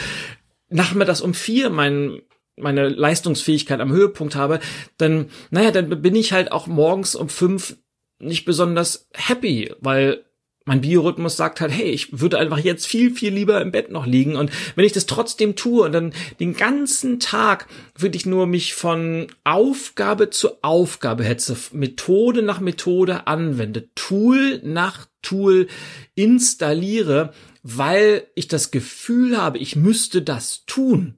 nachmittags 0.70 1.22
um 1.22 1.34
vier 1.34 1.70
mein, 1.70 2.22
meine 2.56 2.90
Leistungsfähigkeit 2.90 3.80
am 3.80 3.92
Höhepunkt 3.92 4.36
habe, 4.36 4.60
dann, 4.98 5.30
naja, 5.52 5.72
dann 5.72 6.02
bin 6.02 6.16
ich 6.16 6.34
halt 6.34 6.52
auch 6.52 6.68
morgens 6.68 7.16
um 7.16 7.30
fünf 7.30 7.78
nicht 8.20 8.46
besonders 8.46 9.08
happy, 9.14 9.74
weil 9.80 10.24
mein 10.66 10.82
Biorhythmus 10.82 11.38
sagt 11.38 11.60
halt, 11.60 11.72
hey, 11.72 11.90
ich 11.90 12.20
würde 12.22 12.38
einfach 12.38 12.60
jetzt 12.60 12.86
viel, 12.86 13.14
viel 13.16 13.34
lieber 13.34 13.60
im 13.62 13.72
Bett 13.72 13.90
noch 13.90 14.06
liegen. 14.06 14.36
Und 14.36 14.52
wenn 14.76 14.86
ich 14.86 14.92
das 14.92 15.08
trotzdem 15.08 15.56
tue 15.56 15.84
und 15.84 15.92
dann 15.92 16.14
den 16.40 16.54
ganzen 16.54 17.20
Tag 17.20 17.68
würde 17.98 18.16
ich 18.16 18.26
nur 18.26 18.46
mich 18.46 18.74
von 18.76 19.28
Aufgabe 19.44 20.30
zu 20.30 20.64
Aufgabe 20.64 21.24
hetze, 21.24 21.58
Methode 21.72 22.44
nach 22.44 22.60
Methode 22.60 23.26
anwende, 23.28 23.90
Tool 23.96 24.62
nach 24.64 25.08
Tool 25.24 25.68
installiere, 26.16 27.34
weil 27.64 28.28
ich 28.36 28.48
das 28.48 28.72
Gefühl 28.72 29.38
habe, 29.38 29.58
ich 29.58 29.76
müsste 29.76 30.22
das 30.22 30.66
tun, 30.66 31.18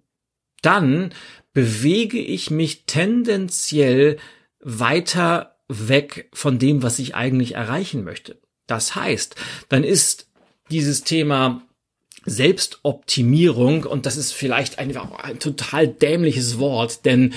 dann 0.61 1.13
bewege 1.51 2.19
ich 2.19 2.49
mich 2.49 2.85
tendenziell 2.85 4.17
weiter 4.59 5.57
weg 5.67 6.29
von 6.33 6.59
dem, 6.59 6.81
was 6.81 6.99
ich 6.99 7.15
eigentlich 7.15 7.55
erreichen 7.55 8.03
möchte. 8.03 8.42
Das 8.67 8.95
heißt, 8.95 9.35
dann 9.69 9.83
ist 9.83 10.27
dieses 10.69 11.03
Thema 11.03 11.61
Selbstoptimierung, 12.25 13.83
und 13.83 14.05
das 14.05 14.17
ist 14.17 14.31
vielleicht 14.31 14.79
ein, 14.79 14.95
ein 14.95 15.39
total 15.39 15.87
dämliches 15.87 16.57
Wort, 16.57 17.05
denn 17.05 17.33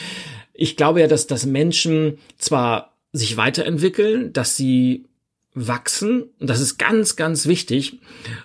ich 0.54 0.76
glaube 0.76 1.00
ja, 1.00 1.06
dass, 1.06 1.26
dass 1.26 1.44
Menschen 1.44 2.18
zwar 2.38 2.94
sich 3.12 3.36
weiterentwickeln, 3.36 4.32
dass 4.32 4.56
sie 4.56 5.06
wachsen. 5.54 6.24
Das 6.38 6.60
ist 6.60 6.78
ganz, 6.78 7.16
ganz 7.16 7.46
wichtig, 7.46 7.98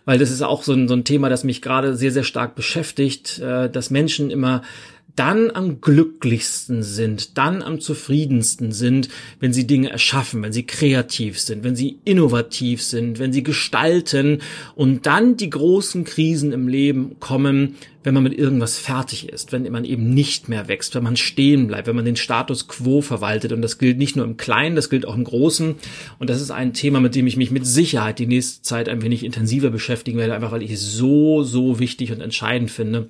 weil 0.06 0.18
das 0.18 0.32
ist 0.32 0.42
auch 0.42 0.64
so 0.64 0.74
ein, 0.74 0.88
so 0.88 0.96
ein 0.96 1.04
Thema, 1.04 1.30
das 1.30 1.44
mich 1.44 1.62
gerade 1.62 1.96
sehr, 1.96 2.12
sehr 2.12 2.24
stark 2.24 2.56
beschäftigt, 2.56 3.40
äh, 3.40 3.70
dass 3.70 3.90
Menschen 3.90 4.32
immer 4.32 4.64
dann 5.16 5.52
am 5.52 5.82
glücklichsten 5.82 6.84
sind, 6.84 7.38
dann 7.38 7.62
am 7.62 7.80
zufriedensten 7.80 8.72
sind, 8.72 9.10
wenn 9.40 9.54
sie 9.54 9.68
Dinge 9.68 9.90
erschaffen, 9.90 10.42
wenn 10.42 10.54
sie 10.54 10.66
kreativ 10.66 11.40
sind, 11.40 11.64
wenn 11.64 11.76
sie 11.76 12.00
innovativ 12.06 12.82
sind, 12.82 13.20
wenn 13.20 13.34
sie 13.34 13.44
gestalten 13.44 14.40
und 14.76 15.06
dann 15.06 15.38
die 15.38 15.50
großen 15.50 16.04
Krisen 16.04 16.52
im 16.52 16.68
Leben 16.68 17.20
kommen, 17.20 17.76
wenn 18.04 18.14
man 18.14 18.24
mit 18.24 18.38
irgendwas 18.38 18.80
fertig 18.80 19.30
ist, 19.30 19.52
wenn 19.52 19.70
man 19.72 19.86
eben 19.86 20.14
nicht 20.14 20.50
mehr 20.50 20.68
wächst, 20.68 20.96
wenn 20.96 21.04
man 21.04 21.18
stehen 21.18 21.68
bleibt, 21.68 21.88
wenn 21.88 21.96
man 21.96 22.06
den 22.06 22.16
Status 22.16 22.68
quo 22.68 23.02
verwaltet. 23.02 23.52
Und 23.52 23.62
das 23.62 23.78
gilt 23.78 23.98
nicht 23.98 24.16
nur 24.16 24.26
im 24.26 24.38
Kleinen, 24.38 24.76
das 24.76 24.90
gilt 24.90 25.06
auch 25.06 25.16
im 25.16 25.24
Großen. 25.24 25.76
Und 26.18 26.30
das 26.30 26.42
ist 26.42 26.52
ein 26.52 26.74
Thema, 26.74 27.00
mit 27.00 27.14
dem 27.14 27.28
ich 27.28 27.38
mich 27.38 27.52
mit 27.52 27.68
Sicherheit 27.68 28.18
die 28.18 28.26
nächste 28.26 28.64
Zeit 28.64 28.90
ein 28.90 29.04
wenig 29.04 29.24
intensiver 29.24 29.70
beschäftigen 29.70 30.18
werde, 30.18 30.34
einfach 30.34 30.52
weil 30.52 30.64
ich 30.64 30.72
es 30.72 30.94
so, 30.94 31.44
so 31.44 31.80
wichtig 31.80 32.12
und 32.12 32.22
entscheidend 32.22 32.72
finde. 32.72 33.10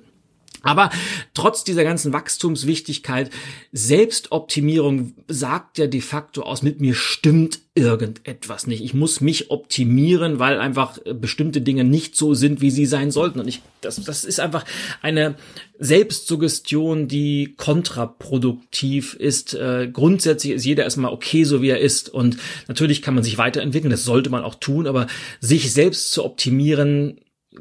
Aber 0.62 0.90
trotz 1.34 1.64
dieser 1.64 1.84
ganzen 1.84 2.12
Wachstumswichtigkeit, 2.12 3.30
Selbstoptimierung 3.72 5.14
sagt 5.28 5.78
ja 5.78 5.86
de 5.86 6.00
facto 6.00 6.42
aus, 6.42 6.62
mit 6.62 6.80
mir 6.80 6.94
stimmt 6.94 7.60
irgendetwas 7.74 8.66
nicht. 8.66 8.84
Ich 8.84 8.92
muss 8.92 9.22
mich 9.22 9.50
optimieren, 9.50 10.38
weil 10.38 10.60
einfach 10.60 10.98
bestimmte 11.14 11.62
Dinge 11.62 11.84
nicht 11.84 12.16
so 12.16 12.34
sind, 12.34 12.60
wie 12.60 12.70
sie 12.70 12.84
sein 12.84 13.10
sollten. 13.10 13.40
Und 13.40 13.48
ich, 13.48 13.62
das, 13.80 13.96
das 13.96 14.24
ist 14.24 14.40
einfach 14.40 14.64
eine 15.00 15.36
Selbstsuggestion, 15.78 17.08
die 17.08 17.54
kontraproduktiv 17.56 19.14
ist. 19.14 19.54
Äh, 19.54 19.88
grundsätzlich 19.90 20.52
ist 20.52 20.66
jeder 20.66 20.84
erstmal 20.84 21.12
okay, 21.12 21.44
so 21.44 21.62
wie 21.62 21.70
er 21.70 21.80
ist. 21.80 22.10
Und 22.10 22.36
natürlich 22.68 23.00
kann 23.00 23.14
man 23.14 23.24
sich 23.24 23.38
weiterentwickeln, 23.38 23.90
das 23.90 24.04
sollte 24.04 24.28
man 24.28 24.44
auch 24.44 24.56
tun, 24.56 24.86
aber 24.86 25.06
sich 25.40 25.72
selbst 25.72 26.12
zu 26.12 26.24
optimieren, 26.24 27.20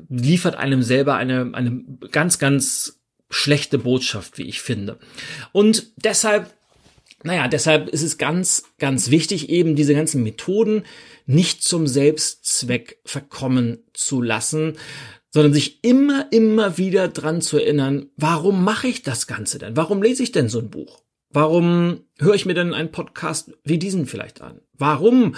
liefert 0.10 0.55
einem 0.55 0.83
selber 0.83 1.15
eine, 1.15 1.51
eine 1.53 1.83
ganz, 2.12 2.39
ganz 2.39 3.01
schlechte 3.29 3.77
Botschaft, 3.77 4.38
wie 4.38 4.43
ich 4.43 4.62
finde. 4.62 5.00
Und 5.51 5.93
deshalb, 5.95 6.53
naja, 7.24 7.48
deshalb 7.48 7.89
ist 7.89 8.03
es 8.03 8.17
ganz, 8.17 8.63
ganz 8.77 9.10
wichtig, 9.10 9.50
eben 9.50 9.75
diese 9.75 9.93
ganzen 9.93 10.24
Methoden 10.24 10.83
nicht 11.25 11.63
zum 11.63 11.88
Selbstzweck 11.88 13.00
verkommen 13.05 13.79
zu 13.93 14.21
lassen, 14.21 14.77
sondern 15.29 15.53
sich 15.53 15.83
immer, 15.83 16.27
immer 16.31 16.77
wieder 16.77 17.07
dran 17.07 17.41
zu 17.41 17.57
erinnern, 17.57 18.10
warum 18.17 18.63
mache 18.63 18.88
ich 18.88 19.01
das 19.01 19.27
Ganze 19.27 19.60
denn? 19.60 19.77
Warum 19.77 20.03
lese 20.03 20.24
ich 20.24 20.33
denn 20.33 20.50
so 20.50 20.60
ein 20.60 20.69
Buch? 20.69 21.03
Warum 21.29 22.01
höre 22.19 22.36
ich 22.36 22.45
mir 22.45 22.53
denn 22.53 22.74
einen 22.74 22.91
Podcast 22.91 23.51
wie 23.63 23.77
diesen 23.77 24.05
vielleicht 24.05 24.41
an? 24.41 24.60
Warum 24.74 25.36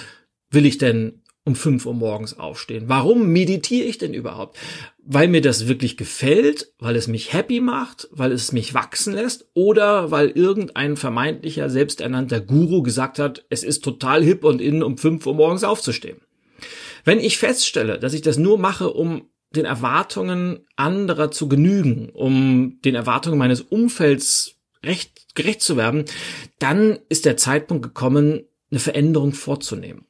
will 0.50 0.65
ich 0.65 0.79
denn 0.79 1.22
um 1.45 1.55
fünf 1.55 1.85
Uhr 1.85 1.93
morgens 1.93 2.38
aufstehen? 2.38 2.85
Warum 2.88 3.31
meditiere 3.31 3.88
ich 3.88 3.97
denn 3.97 4.13
überhaupt? 4.13 4.57
Weil 5.05 5.27
mir 5.27 5.41
das 5.41 5.67
wirklich 5.67 5.97
gefällt, 5.97 6.73
weil 6.79 6.95
es 6.95 7.07
mich 7.07 7.33
happy 7.33 7.59
macht, 7.59 8.07
weil 8.12 8.31
es 8.31 8.51
mich 8.51 8.73
wachsen 8.73 9.13
lässt 9.13 9.47
oder 9.53 10.12
weil 10.12 10.29
irgendein 10.29 10.95
vermeintlicher 10.95 11.69
selbsternannter 11.69 12.39
Guru 12.39 12.81
gesagt 12.81 13.19
hat, 13.19 13.45
es 13.50 13.63
ist 13.63 13.83
total 13.83 14.23
hip 14.23 14.43
und 14.43 14.62
innen 14.62 14.83
um 14.83 14.97
fünf 14.97 15.25
Uhr 15.25 15.35
morgens 15.35 15.63
aufzustehen. 15.63 16.21
Wenn 17.03 17.19
ich 17.19 17.38
feststelle, 17.38 18.00
dass 18.00 18.13
ich 18.13 18.21
das 18.21 18.38
nur 18.38 18.57
mache, 18.57 18.91
um 18.91 19.29
den 19.55 19.65
Erwartungen 19.65 20.65
anderer 20.77 21.29
zu 21.31 21.47
genügen, 21.47 22.09
um 22.09 22.79
den 22.83 22.95
Erwartungen 22.95 23.38
meines 23.38 23.62
Umfelds 23.62 24.55
recht, 24.83 25.35
gerecht 25.35 25.62
zu 25.62 25.77
werden, 25.77 26.05
dann 26.59 27.00
ist 27.09 27.25
der 27.25 27.38
Zeitpunkt 27.38 27.83
gekommen, 27.83 28.43
eine 28.71 28.79
Veränderung 28.79 29.33
vorzunehmen. 29.33 30.05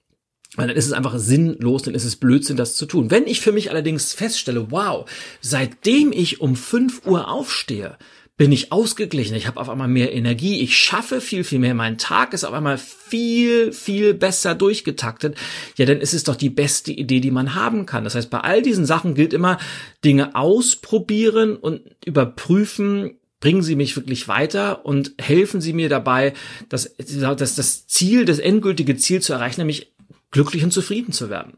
Weil 0.55 0.67
dann 0.67 0.77
ist 0.77 0.85
es 0.85 0.93
einfach 0.93 1.17
sinnlos, 1.17 1.83
dann 1.83 1.95
ist 1.95 2.05
es 2.05 2.15
Blödsinn, 2.15 2.57
das 2.57 2.75
zu 2.75 2.85
tun. 2.85 3.09
Wenn 3.09 3.25
ich 3.25 3.41
für 3.41 3.51
mich 3.51 3.71
allerdings 3.71 4.13
feststelle, 4.13 4.71
wow, 4.71 5.09
seitdem 5.41 6.11
ich 6.11 6.41
um 6.41 6.55
5 6.55 7.05
Uhr 7.05 7.27
aufstehe, 7.27 7.97
bin 8.35 8.51
ich 8.51 8.71
ausgeglichen, 8.71 9.35
ich 9.35 9.45
habe 9.45 9.59
auf 9.59 9.69
einmal 9.69 9.87
mehr 9.87 10.11
Energie, 10.11 10.61
ich 10.61 10.75
schaffe 10.75 11.21
viel, 11.21 11.43
viel 11.43 11.59
mehr, 11.59 11.75
mein 11.75 11.99
Tag 11.99 12.33
ist 12.33 12.43
auf 12.43 12.53
einmal 12.53 12.79
viel, 12.79 13.71
viel 13.71 14.15
besser 14.15 14.55
durchgetaktet, 14.55 15.37
ja, 15.77 15.85
dann 15.85 16.01
ist 16.01 16.15
es 16.15 16.23
doch 16.23 16.35
die 16.35 16.49
beste 16.49 16.91
Idee, 16.91 17.19
die 17.19 17.29
man 17.29 17.53
haben 17.53 17.85
kann. 17.85 18.03
Das 18.03 18.15
heißt, 18.15 18.31
bei 18.31 18.39
all 18.39 18.63
diesen 18.63 18.87
Sachen 18.87 19.13
gilt 19.13 19.33
immer, 19.33 19.59
Dinge 20.03 20.35
ausprobieren 20.35 21.55
und 21.55 21.81
überprüfen, 22.05 23.19
bringen 23.39 23.61
Sie 23.61 23.75
mich 23.75 23.95
wirklich 23.95 24.27
weiter 24.27 24.85
und 24.85 25.13
helfen 25.19 25.61
Sie 25.61 25.73
mir 25.73 25.89
dabei, 25.89 26.33
das, 26.69 26.95
das, 26.97 27.55
das 27.55 27.87
Ziel, 27.87 28.25
das 28.25 28.39
endgültige 28.39 28.95
Ziel 28.95 29.21
zu 29.21 29.33
erreichen, 29.33 29.61
nämlich 29.61 29.92
glücklich 30.33 30.65
und 30.65 30.71
zufrieden 30.71 31.13
zu 31.13 31.29
werden. 31.29 31.57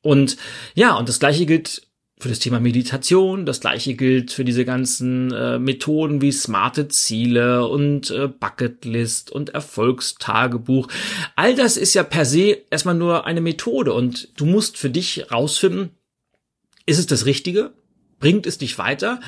Und 0.00 0.38
ja, 0.74 0.96
und 0.96 1.08
das 1.08 1.18
gleiche 1.18 1.44
gilt 1.44 1.82
für 2.20 2.28
das 2.28 2.38
Thema 2.38 2.58
Meditation, 2.58 3.46
das 3.46 3.60
gleiche 3.60 3.94
gilt 3.94 4.32
für 4.32 4.44
diese 4.44 4.64
ganzen 4.64 5.32
äh, 5.32 5.58
Methoden 5.58 6.20
wie 6.20 6.32
smarte 6.32 6.88
Ziele 6.88 7.68
und 7.68 8.10
äh, 8.10 8.28
Bucketlist 8.28 9.30
und 9.30 9.50
Erfolgstagebuch. 9.50 10.88
All 11.36 11.54
das 11.54 11.76
ist 11.76 11.94
ja 11.94 12.02
per 12.02 12.24
se 12.24 12.58
erstmal 12.70 12.96
nur 12.96 13.26
eine 13.26 13.40
Methode 13.40 13.92
und 13.92 14.30
du 14.36 14.46
musst 14.46 14.78
für 14.78 14.90
dich 14.90 15.30
rausfinden, 15.30 15.90
ist 16.86 16.98
es 16.98 17.06
das 17.06 17.26
Richtige? 17.26 17.72
Bringt 18.18 18.46
es 18.46 18.58
dich 18.58 18.78
weiter? 18.78 19.20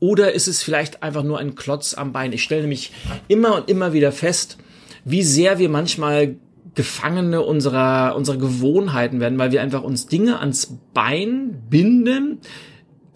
Oder 0.00 0.32
ist 0.32 0.48
es 0.48 0.62
vielleicht 0.62 1.02
einfach 1.02 1.24
nur 1.24 1.38
ein 1.38 1.54
Klotz 1.54 1.94
am 1.94 2.12
Bein? 2.12 2.32
Ich 2.32 2.44
stelle 2.44 2.62
nämlich 2.62 2.92
immer 3.26 3.56
und 3.56 3.68
immer 3.68 3.92
wieder 3.92 4.12
fest, 4.12 4.56
wie 5.04 5.22
sehr 5.22 5.58
wir 5.58 5.68
manchmal 5.68 6.36
Gefangene 6.78 7.42
unserer, 7.42 8.14
unserer 8.14 8.36
Gewohnheiten 8.36 9.18
werden, 9.18 9.36
weil 9.36 9.50
wir 9.50 9.62
einfach 9.62 9.82
uns 9.82 10.06
Dinge 10.06 10.38
ans 10.38 10.78
Bein 10.94 11.64
binden, 11.68 12.38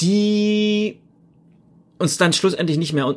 die 0.01 0.99
uns 1.97 2.17
dann 2.17 2.33
schlussendlich 2.33 2.77
nicht 2.77 2.93
mehr 2.93 3.15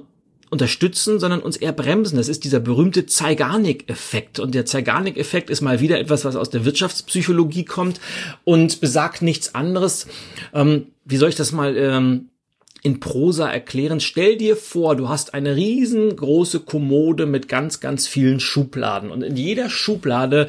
unterstützen, 0.52 1.20
sondern 1.20 1.42
uns 1.42 1.58
eher 1.58 1.72
bremsen. 1.72 2.18
Das 2.18 2.28
ist 2.28 2.44
dieser 2.44 2.60
berühmte 2.60 3.08
Zeigarnik-Effekt. 3.08 4.40
Und 4.40 4.54
der 4.54 4.68
Zeigarnik-Effekt 4.68 5.50
ist 5.50 5.62
mal 5.62 5.80
wieder 5.80 6.00
etwas, 6.00 6.25
was 6.25 6.36
aus 6.36 6.52
der 6.52 6.64
Wirtschaftspsychologie 6.64 7.66
kommt 7.66 8.00
und 8.44 8.80
besagt 8.80 9.24
nichts 9.24 9.56
anderes. 9.56 10.06
Ähm, 10.54 10.90
wie 11.06 11.18
soll 11.18 11.30
ich 11.30 11.36
das 11.36 11.54
mal 11.54 11.75
ähm, 11.75 12.30
in 12.86 13.00
Prosa 13.00 13.51
erklären. 13.51 14.00
Stell 14.00 14.38
dir 14.38 14.56
vor, 14.56 14.96
du 14.96 15.10
hast 15.10 15.34
eine 15.34 15.56
riesengroße 15.56 16.60
Kommode 16.60 17.25
mit 17.25 17.48
ganz, 17.48 17.80
ganz 17.80 18.08
vielen 18.08 18.39
Schubladen 18.39 19.10
und 19.10 19.24
in 19.24 19.36
jeder 19.36 19.72
Schublade 19.72 20.48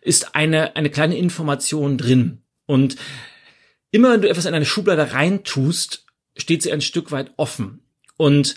ist 0.00 0.36
eine, 0.36 0.76
eine 0.76 0.88
kleine 0.88 1.18
Information 1.18 1.98
drin. 1.98 2.44
Und 2.66 2.94
immer 3.90 4.12
wenn 4.12 4.22
du 4.22 4.28
etwas 4.28 4.46
in 4.46 4.54
eine 4.54 4.66
Schublade 4.66 5.14
reintust, 5.14 6.06
steht 6.36 6.62
sie 6.62 6.72
ein 6.72 6.80
Stück 6.80 7.10
weit 7.10 7.32
offen. 7.38 7.80
Und 8.16 8.54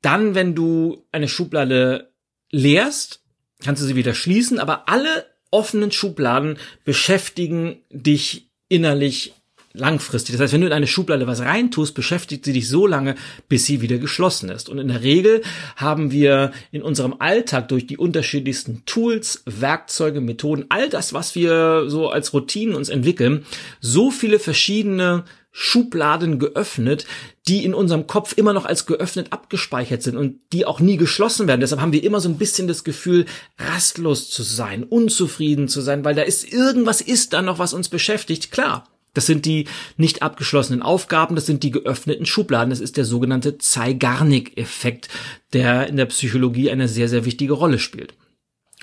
dann, 0.00 0.36
wenn 0.36 0.54
du 0.54 1.04
eine 1.10 1.26
Schublade 1.26 2.12
leerst, 2.52 3.24
kannst 3.58 3.82
du 3.82 3.86
sie 3.86 3.96
wieder 3.96 4.14
schließen, 4.14 4.60
aber 4.60 4.88
alle 4.88 5.26
offenen 5.50 5.90
Schubladen 5.90 6.58
beschäftigen 6.84 7.82
dich 7.90 8.52
innerlich 8.68 9.34
langfristig. 9.74 10.34
Das 10.34 10.42
heißt, 10.42 10.52
wenn 10.52 10.60
du 10.60 10.66
in 10.66 10.72
eine 10.72 10.86
Schublade 10.86 11.26
was 11.26 11.40
reintust, 11.40 11.94
beschäftigt 11.94 12.44
sie 12.44 12.52
dich 12.52 12.68
so 12.68 12.86
lange, 12.86 13.14
bis 13.48 13.64
sie 13.66 13.80
wieder 13.80 13.98
geschlossen 13.98 14.48
ist. 14.48 14.68
Und 14.68 14.78
in 14.78 14.88
der 14.88 15.02
Regel 15.02 15.42
haben 15.76 16.10
wir 16.10 16.52
in 16.70 16.82
unserem 16.82 17.16
Alltag 17.18 17.68
durch 17.68 17.86
die 17.86 17.98
unterschiedlichsten 17.98 18.82
Tools, 18.86 19.42
Werkzeuge, 19.46 20.20
Methoden, 20.20 20.66
all 20.68 20.88
das, 20.88 21.12
was 21.12 21.34
wir 21.34 21.84
so 21.88 22.08
als 22.08 22.32
Routinen 22.32 22.74
uns 22.74 22.88
entwickeln, 22.88 23.44
so 23.80 24.10
viele 24.10 24.38
verschiedene 24.38 25.24
Schubladen 25.54 26.38
geöffnet, 26.38 27.06
die 27.46 27.64
in 27.64 27.74
unserem 27.74 28.06
Kopf 28.06 28.32
immer 28.36 28.54
noch 28.54 28.64
als 28.64 28.86
geöffnet 28.86 29.28
abgespeichert 29.32 30.02
sind 30.02 30.16
und 30.16 30.40
die 30.52 30.64
auch 30.64 30.80
nie 30.80 30.96
geschlossen 30.96 31.46
werden. 31.46 31.60
Deshalb 31.60 31.82
haben 31.82 31.92
wir 31.92 32.02
immer 32.02 32.20
so 32.20 32.28
ein 32.30 32.38
bisschen 32.38 32.68
das 32.68 32.84
Gefühl, 32.84 33.26
rastlos 33.58 34.30
zu 34.30 34.42
sein, 34.42 34.82
unzufrieden 34.82 35.68
zu 35.68 35.82
sein, 35.82 36.04
weil 36.04 36.14
da 36.14 36.22
ist 36.22 36.50
irgendwas 36.50 37.02
ist 37.02 37.34
da 37.34 37.42
noch, 37.42 37.58
was 37.58 37.74
uns 37.74 37.90
beschäftigt. 37.90 38.50
Klar, 38.50 38.88
das 39.14 39.26
sind 39.26 39.44
die 39.44 39.66
nicht 39.96 40.22
abgeschlossenen 40.22 40.82
Aufgaben, 40.82 41.34
das 41.34 41.46
sind 41.46 41.62
die 41.62 41.70
geöffneten 41.70 42.26
Schubladen. 42.26 42.70
Das 42.70 42.80
ist 42.80 42.96
der 42.96 43.04
sogenannte 43.04 43.58
Zeigarnik-Effekt, 43.58 45.08
der 45.52 45.86
in 45.88 45.96
der 45.96 46.06
Psychologie 46.06 46.70
eine 46.70 46.88
sehr, 46.88 47.08
sehr 47.08 47.24
wichtige 47.24 47.52
Rolle 47.52 47.78
spielt. 47.78 48.14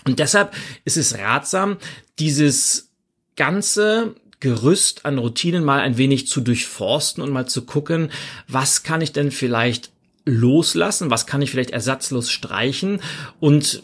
Und 0.05 0.19
deshalb 0.19 0.55
ist 0.85 0.97
es 0.97 1.17
ratsam, 1.17 1.77
dieses 2.19 2.91
ganze 3.35 4.15
Gerüst 4.39 5.05
an 5.05 5.17
Routinen 5.17 5.65
mal 5.65 5.81
ein 5.81 5.97
wenig 5.97 6.27
zu 6.27 6.39
durchforsten 6.39 7.21
und 7.21 7.31
mal 7.31 7.47
zu 7.47 7.65
gucken, 7.65 8.09
was 8.47 8.83
kann 8.83 9.01
ich 9.01 9.11
denn 9.11 9.31
vielleicht 9.31 9.91
loslassen, 10.25 11.09
was 11.09 11.27
kann 11.27 11.41
ich 11.41 11.51
vielleicht 11.51 11.71
ersatzlos 11.71 12.31
streichen 12.31 13.01
und 13.39 13.83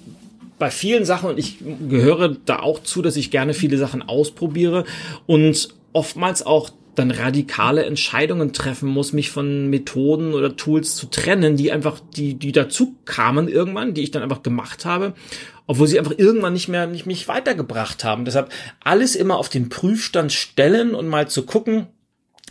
bei 0.57 0.71
vielen 0.71 1.03
Sachen, 1.03 1.29
und 1.29 1.37
ich 1.37 1.57
gehöre 1.89 2.37
da 2.45 2.59
auch 2.59 2.81
zu, 2.81 3.01
dass 3.01 3.17
ich 3.17 3.31
gerne 3.31 3.53
viele 3.53 3.77
Sachen 3.77 4.01
ausprobiere 4.01 4.85
und 5.25 5.75
oftmals 5.95 6.45
auch 6.45 6.69
dann 6.95 7.11
radikale 7.11 7.85
Entscheidungen 7.85 8.53
treffen 8.53 8.89
muss, 8.89 9.11
mich 9.11 9.29
von 9.29 9.69
Methoden 9.69 10.33
oder 10.33 10.55
Tools 10.55 10.95
zu 10.95 11.07
trennen, 11.07 11.57
die 11.57 11.71
einfach, 11.71 11.99
die, 12.15 12.35
die 12.35 12.51
dazu 12.51 12.95
kamen 13.05 13.47
irgendwann, 13.49 13.93
die 13.93 14.01
ich 14.01 14.11
dann 14.11 14.23
einfach 14.23 14.43
gemacht 14.43 14.85
habe, 14.85 15.13
obwohl 15.67 15.87
sie 15.87 15.99
einfach 15.99 16.13
irgendwann 16.17 16.53
nicht 16.53 16.69
mehr, 16.69 16.87
nicht 16.87 17.05
mich 17.05 17.27
weitergebracht 17.27 18.03
haben. 18.05 18.23
Deshalb 18.23 18.49
alles 18.81 19.15
immer 19.15 19.37
auf 19.37 19.49
den 19.49 19.67
Prüfstand 19.67 20.31
stellen 20.31 20.95
und 20.95 21.07
mal 21.07 21.27
zu 21.27 21.43
gucken, 21.45 21.87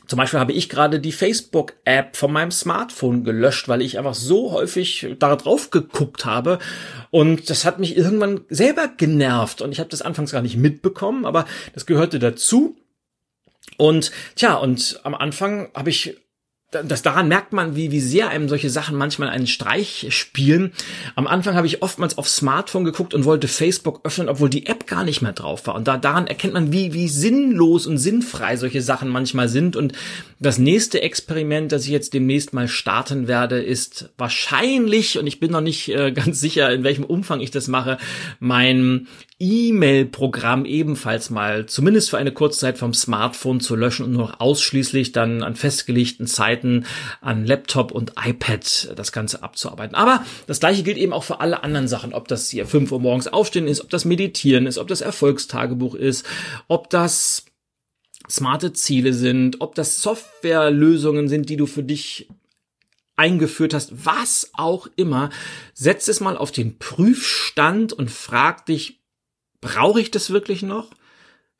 Zum 0.07 0.19
Beispiel 0.19 0.41
habe 0.41 0.53
ich 0.53 0.69
gerade 0.69 1.01
die 1.01 1.13
Facebook-App 1.13 2.17
von 2.17 2.31
meinem 2.31 2.51
Smartphone 2.51 3.25
gelöscht, 3.25 3.69
weil 3.69 3.81
ich 3.81 3.97
einfach 3.97 4.15
so 4.15 4.53
häufig 4.53 5.07
da 5.19 5.35
drauf 5.37 5.71
geguckt 5.71 6.27
habe. 6.27 6.59
Und 7.11 7.49
das 7.49 7.65
hat 7.65 7.79
mich 7.79 7.97
irgendwann 7.97 8.43
selber 8.51 8.89
genervt. 8.89 9.63
Und 9.63 9.73
ich 9.73 9.81
habe 9.81 9.89
das 9.89 10.03
anfangs 10.03 10.33
gar 10.33 10.43
nicht 10.43 10.59
mitbekommen, 10.59 11.25
aber 11.25 11.47
das 11.73 11.87
gehörte 11.87 12.19
dazu. 12.19 12.77
Und 13.77 14.13
tja, 14.37 14.55
und 14.55 15.01
am 15.05 15.15
Anfang 15.15 15.71
habe 15.75 15.91
ich 15.91 16.17
das 16.83 17.03
daran 17.03 17.29
merkt 17.29 17.53
man, 17.53 17.77
wie, 17.77 17.91
wie 17.91 18.01
sehr 18.01 18.29
einem 18.29 18.49
solche 18.49 18.71
Sachen 18.71 18.97
manchmal 18.97 19.29
einen 19.29 19.47
Streich 19.47 20.07
spielen. 20.11 20.73
Am 21.15 21.27
Anfang 21.27 21.55
habe 21.55 21.67
ich 21.67 21.83
oftmals 21.83 22.19
auf 22.19 22.29
Smartphone 22.29 22.85
geguckt 22.85 23.15
und 23.15 23.25
wollte 23.25 23.49
Facebook 23.49 24.01
öffnen, 24.05 24.29
obwohl 24.29 24.51
die 24.51 24.67
App 24.67 24.87
gar 24.87 25.05
nicht 25.05 25.23
mehr 25.23 25.33
drauf 25.33 25.67
war. 25.67 25.75
Und 25.75 25.87
da, 25.87 25.97
daran 25.97 26.27
erkennt 26.27 26.55
man, 26.55 26.73
wie, 26.73 26.93
wie 26.93 27.09
sinnlos 27.09 27.87
und 27.87 27.99
sinnfrei 27.99 28.57
solche 28.57 28.83
Sachen 28.83 29.09
manchmal 29.09 29.49
sind. 29.49 29.77
Und 29.77 29.93
das 30.41 30.59
nächste 30.59 31.03
Experiment, 31.03 31.73
das 31.73 31.85
ich 31.85 31.91
jetzt 31.91 32.15
demnächst 32.15 32.53
mal 32.53 32.69
starten 32.69 33.29
werde, 33.29 33.63
ist 33.63 34.11
wahrscheinlich, 34.19 35.19
und 35.19 35.27
ich 35.27 35.41
bin 35.41 35.53
noch 35.53 35.61
nicht 35.61 35.89
äh, 35.89 36.13
ganz 36.15 36.41
sicher, 36.41 36.73
in 36.73 36.85
welchem 36.85 37.05
Umfang 37.05 37.41
ich 37.41 37.51
das 37.51 37.69
mache, 37.69 37.99
mein 38.41 39.07
E-Mail-Programm 39.39 40.65
ebenfalls 40.65 41.29
mal, 41.29 41.67
zumindest 41.67 42.11
für 42.11 42.19
eine 42.19 42.33
Kurzzeit 42.33 42.79
vom 42.79 42.95
Smartphone 42.95 43.61
zu 43.61 43.75
löschen 43.75 44.07
und 44.07 44.13
nur 44.13 44.29
noch 44.29 44.41
ausschließlich 44.41 45.13
dann 45.13 45.43
an 45.43 45.57
festgelegten 45.57 46.27
Zeiten 46.27 46.64
an 47.21 47.45
Laptop 47.45 47.93
und 47.93 48.13
iPad 48.23 48.93
das 48.97 49.13
Ganze 49.13 49.43
abzuarbeiten. 49.43 49.95
Aber 49.95 50.25
das 50.47 50.61
gleiche 50.61 50.83
gilt 50.83 50.99
eben 50.99 51.13
auch 51.13 51.25
für 51.25 51.41
alle 51.41 51.63
anderen 51.63 51.89
Sachen, 51.89 52.15
ob 52.15 52.29
das 52.29 52.51
hier 52.51 52.67
5 52.67 52.93
Uhr 52.93 53.01
morgens 53.01 53.29
aufstehen 53.29 53.69
ist, 53.69 53.81
ob 53.81 53.91
das 53.91 54.05
Meditieren 54.05 54.67
ist, 54.67 54.79
ob 54.79 54.89
das 54.89 55.01
Erfolgstagebuch 55.01 55.95
ist, 55.95 56.27
ob 56.69 56.91
das 56.91 57.45
smarte 58.29 58.73
Ziele 58.73 59.13
sind, 59.13 59.61
ob 59.61 59.75
das 59.75 60.01
Softwarelösungen 60.01 61.29
sind, 61.29 61.49
die 61.51 61.57
du 61.57 61.67
für 61.67 61.83
dich 61.83 62.29
eingeführt 63.17 63.75
hast, 63.75 64.05
was 64.05 64.51
auch 64.55 64.89
immer, 64.97 65.31
setz 65.73 66.09
es 66.09 66.21
mal 66.21 66.37
auf 66.37 66.51
den 66.51 66.79
Prüfstand 66.79 67.93
und 67.93 68.11
frag 68.11 68.67
dich, 68.67 69.01
brauche 69.61 70.01
ich 70.01 70.11
das 70.11 70.31
wirklich 70.31 70.63
noch? 70.63 70.91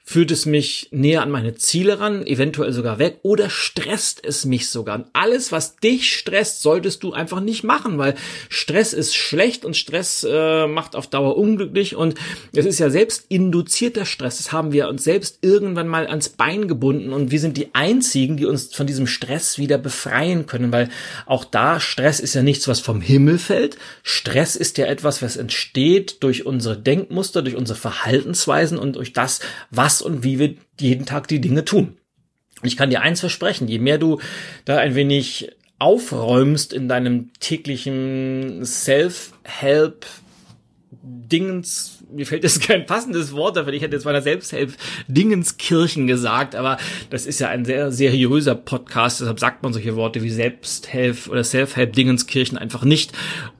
Führt 0.07 0.31
es 0.31 0.45
mich 0.45 0.89
näher 0.91 1.23
an 1.23 1.31
meine 1.31 1.55
Ziele 1.55 1.99
ran, 1.99 2.27
eventuell 2.27 2.75
sogar 2.75 2.99
weg, 2.99 3.21
oder 3.23 3.49
stresst 3.49 4.23
es 4.23 4.45
mich 4.45 4.69
sogar? 4.69 4.97
Und 4.97 5.07
alles, 5.15 5.51
was 5.51 5.77
dich 5.77 6.15
stresst, 6.15 6.61
solltest 6.61 7.03
du 7.03 7.15
einfach 7.15 7.41
nicht 7.41 7.65
machen, 7.65 7.97
weil 7.97 8.15
Stress 8.51 8.93
ist 8.93 9.15
schlecht 9.15 9.65
und 9.65 9.79
Stress 9.79 10.27
äh, 10.29 10.67
macht 10.67 10.95
auf 10.95 11.07
Dauer 11.07 11.39
unglücklich 11.39 11.97
und 11.97 12.17
es 12.53 12.67
ist 12.67 12.81
ja 12.81 12.91
selbst 12.91 13.25
induzierter 13.31 14.05
Stress. 14.05 14.37
Das 14.37 14.53
haben 14.53 14.73
wir 14.73 14.91
uns 14.91 15.05
selbst 15.05 15.39
irgendwann 15.41 15.89
mal 15.89 16.07
ans 16.07 16.29
Bein 16.29 16.69
gebunden 16.69 17.15
und 17.15 17.31
wir 17.31 17.41
sind 17.41 17.57
die 17.57 17.75
einzigen, 17.75 18.37
die 18.37 18.45
uns 18.45 18.75
von 18.75 18.87
diesem 18.87 19.07
Stress 19.07 19.57
wieder 19.57 19.79
befreien 19.79 20.45
können, 20.45 20.71
weil 20.71 20.91
auch 21.25 21.47
da 21.47 21.81
Stress 21.81 22.21
ist 22.21 22.35
ja 22.35 22.43
nichts, 22.43 22.69
was 22.69 22.81
vom 22.81 23.01
Himmel 23.01 23.39
fällt. 23.39 23.79
Stress 24.03 24.55
ist 24.55 24.77
ja 24.77 24.85
etwas, 24.85 25.23
was 25.23 25.39
entsteht 25.39 26.23
durch 26.23 26.45
unsere 26.45 26.77
Denkmuster, 26.77 27.41
durch 27.41 27.57
unsere 27.57 27.79
Verhaltensweisen 27.79 28.79
und 28.79 28.97
durch 28.97 29.15
das, 29.15 29.41
was 29.71 29.94
was 29.95 30.03
und 30.03 30.25
wie 30.25 30.39
wir 30.39 30.55
jeden 30.81 31.07
Tag 31.07 31.29
die 31.29 31.41
Dinge 31.41 31.65
tun. 31.65 31.97
Und 32.61 32.69
ich 32.69 32.77
kann 32.77 32.91
dir 32.91 33.03
eins 33.03 33.21
versprechen, 33.21 33.69
je 33.69 33.79
mehr 33.79 33.99
du 33.99 34.21
da 34.65 34.79
ein 34.79 34.95
wenig 34.95 35.53
aufräumst 35.79 36.73
in 36.73 36.89
deinem 36.89 37.33
täglichen 37.41 38.65
Self-Help 38.65 40.07
Dingens, 41.03 41.94
mir 42.13 42.27
fällt 42.27 42.43
jetzt 42.45 42.61
kein 42.67 42.87
passendes 42.87 43.33
Wort 43.33 43.57
dafür, 43.57 43.73
ich 43.73 43.83
hätte 43.83 43.97
jetzt 43.97 44.05
meiner 44.05 44.23
Selbsthelp 44.23 44.75
Dingenskirchen 45.09 46.07
gesagt, 46.07 46.55
aber 46.55 46.79
das 47.11 47.27
ist 47.27 47.41
ja 47.41 47.49
ein 47.49 47.65
sehr 47.65 47.93
seriöser 47.93 48.55
Podcast, 48.55 49.21
deshalb 49.21 49.41
sagt 49.41 49.63
man 49.63 49.73
solche 49.73 49.97
Worte 49.97 50.23
wie 50.23 50.31
Selbsthelp 50.31 51.29
oder 51.29 51.45
Self-Help 51.45 51.93
Dingenskirchen 51.93 52.59
einfach 52.59 52.85
nicht. 52.85 53.13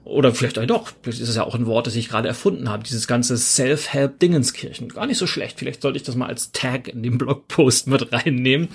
Oder 0.03 0.35
vielleicht 0.35 0.59
auch 0.59 0.65
doch, 0.67 0.91
vielleicht 1.01 1.19
ist 1.19 1.29
es 1.29 1.35
ja 1.35 1.43
auch 1.43 1.55
ein 1.55 1.65
Wort, 1.65 1.87
das 1.87 1.95
ich 1.95 2.09
gerade 2.09 2.27
erfunden 2.27 2.69
habe, 2.69 2.83
dieses 2.83 3.07
ganze 3.07 3.37
Self-Help 3.37 4.19
Dingenskirchen. 4.19 4.89
Gar 4.89 5.07
nicht 5.07 5.17
so 5.17 5.25
schlecht, 5.25 5.57
vielleicht 5.57 5.81
sollte 5.81 5.97
ich 5.97 6.03
das 6.03 6.15
mal 6.15 6.27
als 6.27 6.51
Tag 6.51 6.87
in 6.87 7.01
den 7.01 7.17
Blogpost 7.17 7.87
mit 7.87 8.13
reinnehmen. 8.13 8.67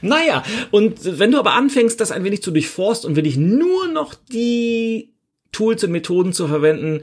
Naja, 0.00 0.44
und 0.70 1.18
wenn 1.18 1.32
du 1.32 1.40
aber 1.40 1.54
anfängst, 1.54 2.00
das 2.00 2.12
ein 2.12 2.22
wenig 2.22 2.42
zu 2.42 2.52
durchforsten 2.52 3.10
und 3.10 3.16
wenn 3.16 3.24
ich 3.24 3.36
nur 3.36 3.88
noch 3.88 4.14
die 4.14 5.12
Tools 5.50 5.82
und 5.82 5.90
Methoden 5.90 6.32
zu 6.32 6.46
verwenden, 6.46 7.02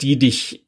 die 0.00 0.18
dich 0.18 0.61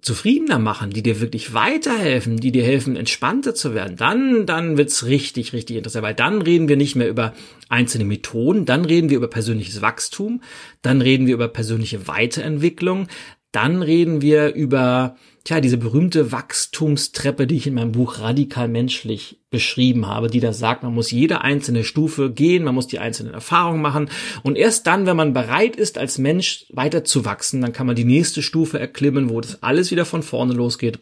zufriedener 0.00 0.58
machen, 0.58 0.90
die 0.90 1.02
dir 1.02 1.20
wirklich 1.20 1.52
weiterhelfen, 1.52 2.38
die 2.38 2.52
dir 2.52 2.64
helfen, 2.64 2.96
entspannter 2.96 3.54
zu 3.54 3.74
werden, 3.74 3.96
dann, 3.96 4.46
dann 4.46 4.76
wird's 4.76 5.04
richtig, 5.04 5.52
richtig 5.52 5.76
interessant, 5.76 6.04
weil 6.04 6.14
dann 6.14 6.42
reden 6.42 6.68
wir 6.68 6.76
nicht 6.76 6.96
mehr 6.96 7.08
über 7.08 7.34
einzelne 7.68 8.04
Methoden, 8.04 8.64
dann 8.64 8.84
reden 8.84 9.10
wir 9.10 9.16
über 9.16 9.28
persönliches 9.28 9.82
Wachstum, 9.82 10.42
dann 10.82 11.02
reden 11.02 11.26
wir 11.26 11.34
über 11.34 11.48
persönliche 11.48 12.08
Weiterentwicklung, 12.08 13.08
dann 13.52 13.82
reden 13.82 14.22
wir 14.22 14.54
über 14.54 15.16
tja, 15.44 15.60
diese 15.60 15.78
berühmte 15.78 16.32
Wachstumstreppe, 16.32 17.46
die 17.46 17.56
ich 17.56 17.66
in 17.66 17.74
meinem 17.74 17.92
Buch 17.92 18.20
Radikal 18.20 18.68
Menschlich 18.68 19.40
beschrieben 19.50 20.06
habe, 20.06 20.28
die 20.28 20.40
da 20.40 20.52
sagt, 20.52 20.82
man 20.82 20.94
muss 20.94 21.10
jede 21.10 21.40
einzelne 21.40 21.84
Stufe 21.84 22.30
gehen, 22.30 22.64
man 22.64 22.74
muss 22.74 22.86
die 22.86 22.98
einzelnen 22.98 23.34
Erfahrungen 23.34 23.82
machen 23.82 24.10
und 24.42 24.56
erst 24.56 24.86
dann, 24.86 25.06
wenn 25.06 25.16
man 25.16 25.32
bereit 25.32 25.76
ist, 25.76 25.98
als 25.98 26.18
Mensch 26.18 26.66
weiter 26.70 27.04
zu 27.04 27.24
wachsen, 27.24 27.60
dann 27.60 27.72
kann 27.72 27.86
man 27.86 27.96
die 27.96 28.04
nächste 28.04 28.42
Stufe 28.42 28.78
erklimmen, 28.78 29.30
wo 29.30 29.40
das 29.40 29.62
alles 29.62 29.90
wieder 29.90 30.04
von 30.04 30.22
vorne 30.22 30.52
losgeht. 30.52 31.00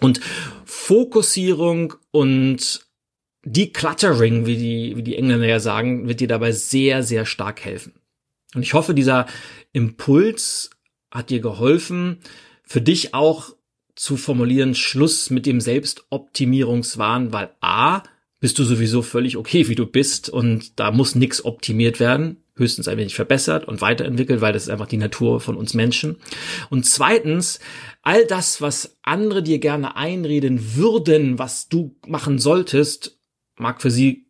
Und 0.00 0.20
Fokussierung 0.64 1.94
und 2.10 2.86
Decluttering, 3.44 4.46
wie 4.46 4.56
die, 4.56 4.96
wie 4.96 5.02
die 5.02 5.16
Engländer 5.16 5.46
ja 5.46 5.60
sagen, 5.60 6.08
wird 6.08 6.20
dir 6.20 6.28
dabei 6.28 6.52
sehr, 6.52 7.02
sehr 7.02 7.26
stark 7.26 7.64
helfen. 7.64 7.94
Und 8.54 8.62
ich 8.62 8.74
hoffe, 8.74 8.94
dieser 8.94 9.26
Impuls 9.72 10.70
hat 11.12 11.30
dir 11.30 11.40
geholfen, 11.40 12.18
für 12.64 12.80
dich 12.80 13.14
auch 13.14 13.54
zu 13.94 14.16
formulieren, 14.16 14.74
Schluss 14.74 15.30
mit 15.30 15.46
dem 15.46 15.60
Selbstoptimierungswahn, 15.60 17.32
weil 17.32 17.50
A, 17.60 18.02
bist 18.40 18.58
du 18.58 18.64
sowieso 18.64 19.02
völlig 19.02 19.36
okay, 19.36 19.68
wie 19.68 19.76
du 19.76 19.86
bist 19.86 20.28
und 20.28 20.80
da 20.80 20.90
muss 20.90 21.14
nichts 21.14 21.44
optimiert 21.44 22.00
werden, 22.00 22.38
höchstens 22.56 22.88
ein 22.88 22.98
wenig 22.98 23.14
verbessert 23.14 23.68
und 23.68 23.80
weiterentwickelt, 23.80 24.40
weil 24.40 24.52
das 24.52 24.64
ist 24.64 24.68
einfach 24.68 24.88
die 24.88 24.96
Natur 24.96 25.40
von 25.40 25.56
uns 25.56 25.74
Menschen. 25.74 26.16
Und 26.70 26.84
zweitens, 26.86 27.60
all 28.00 28.26
das, 28.26 28.60
was 28.60 28.96
andere 29.02 29.42
dir 29.42 29.60
gerne 29.60 29.94
einreden 29.94 30.74
würden, 30.74 31.38
was 31.38 31.68
du 31.68 31.94
machen 32.06 32.38
solltest, 32.38 33.20
mag 33.56 33.80
für 33.80 33.90
sie 33.90 34.26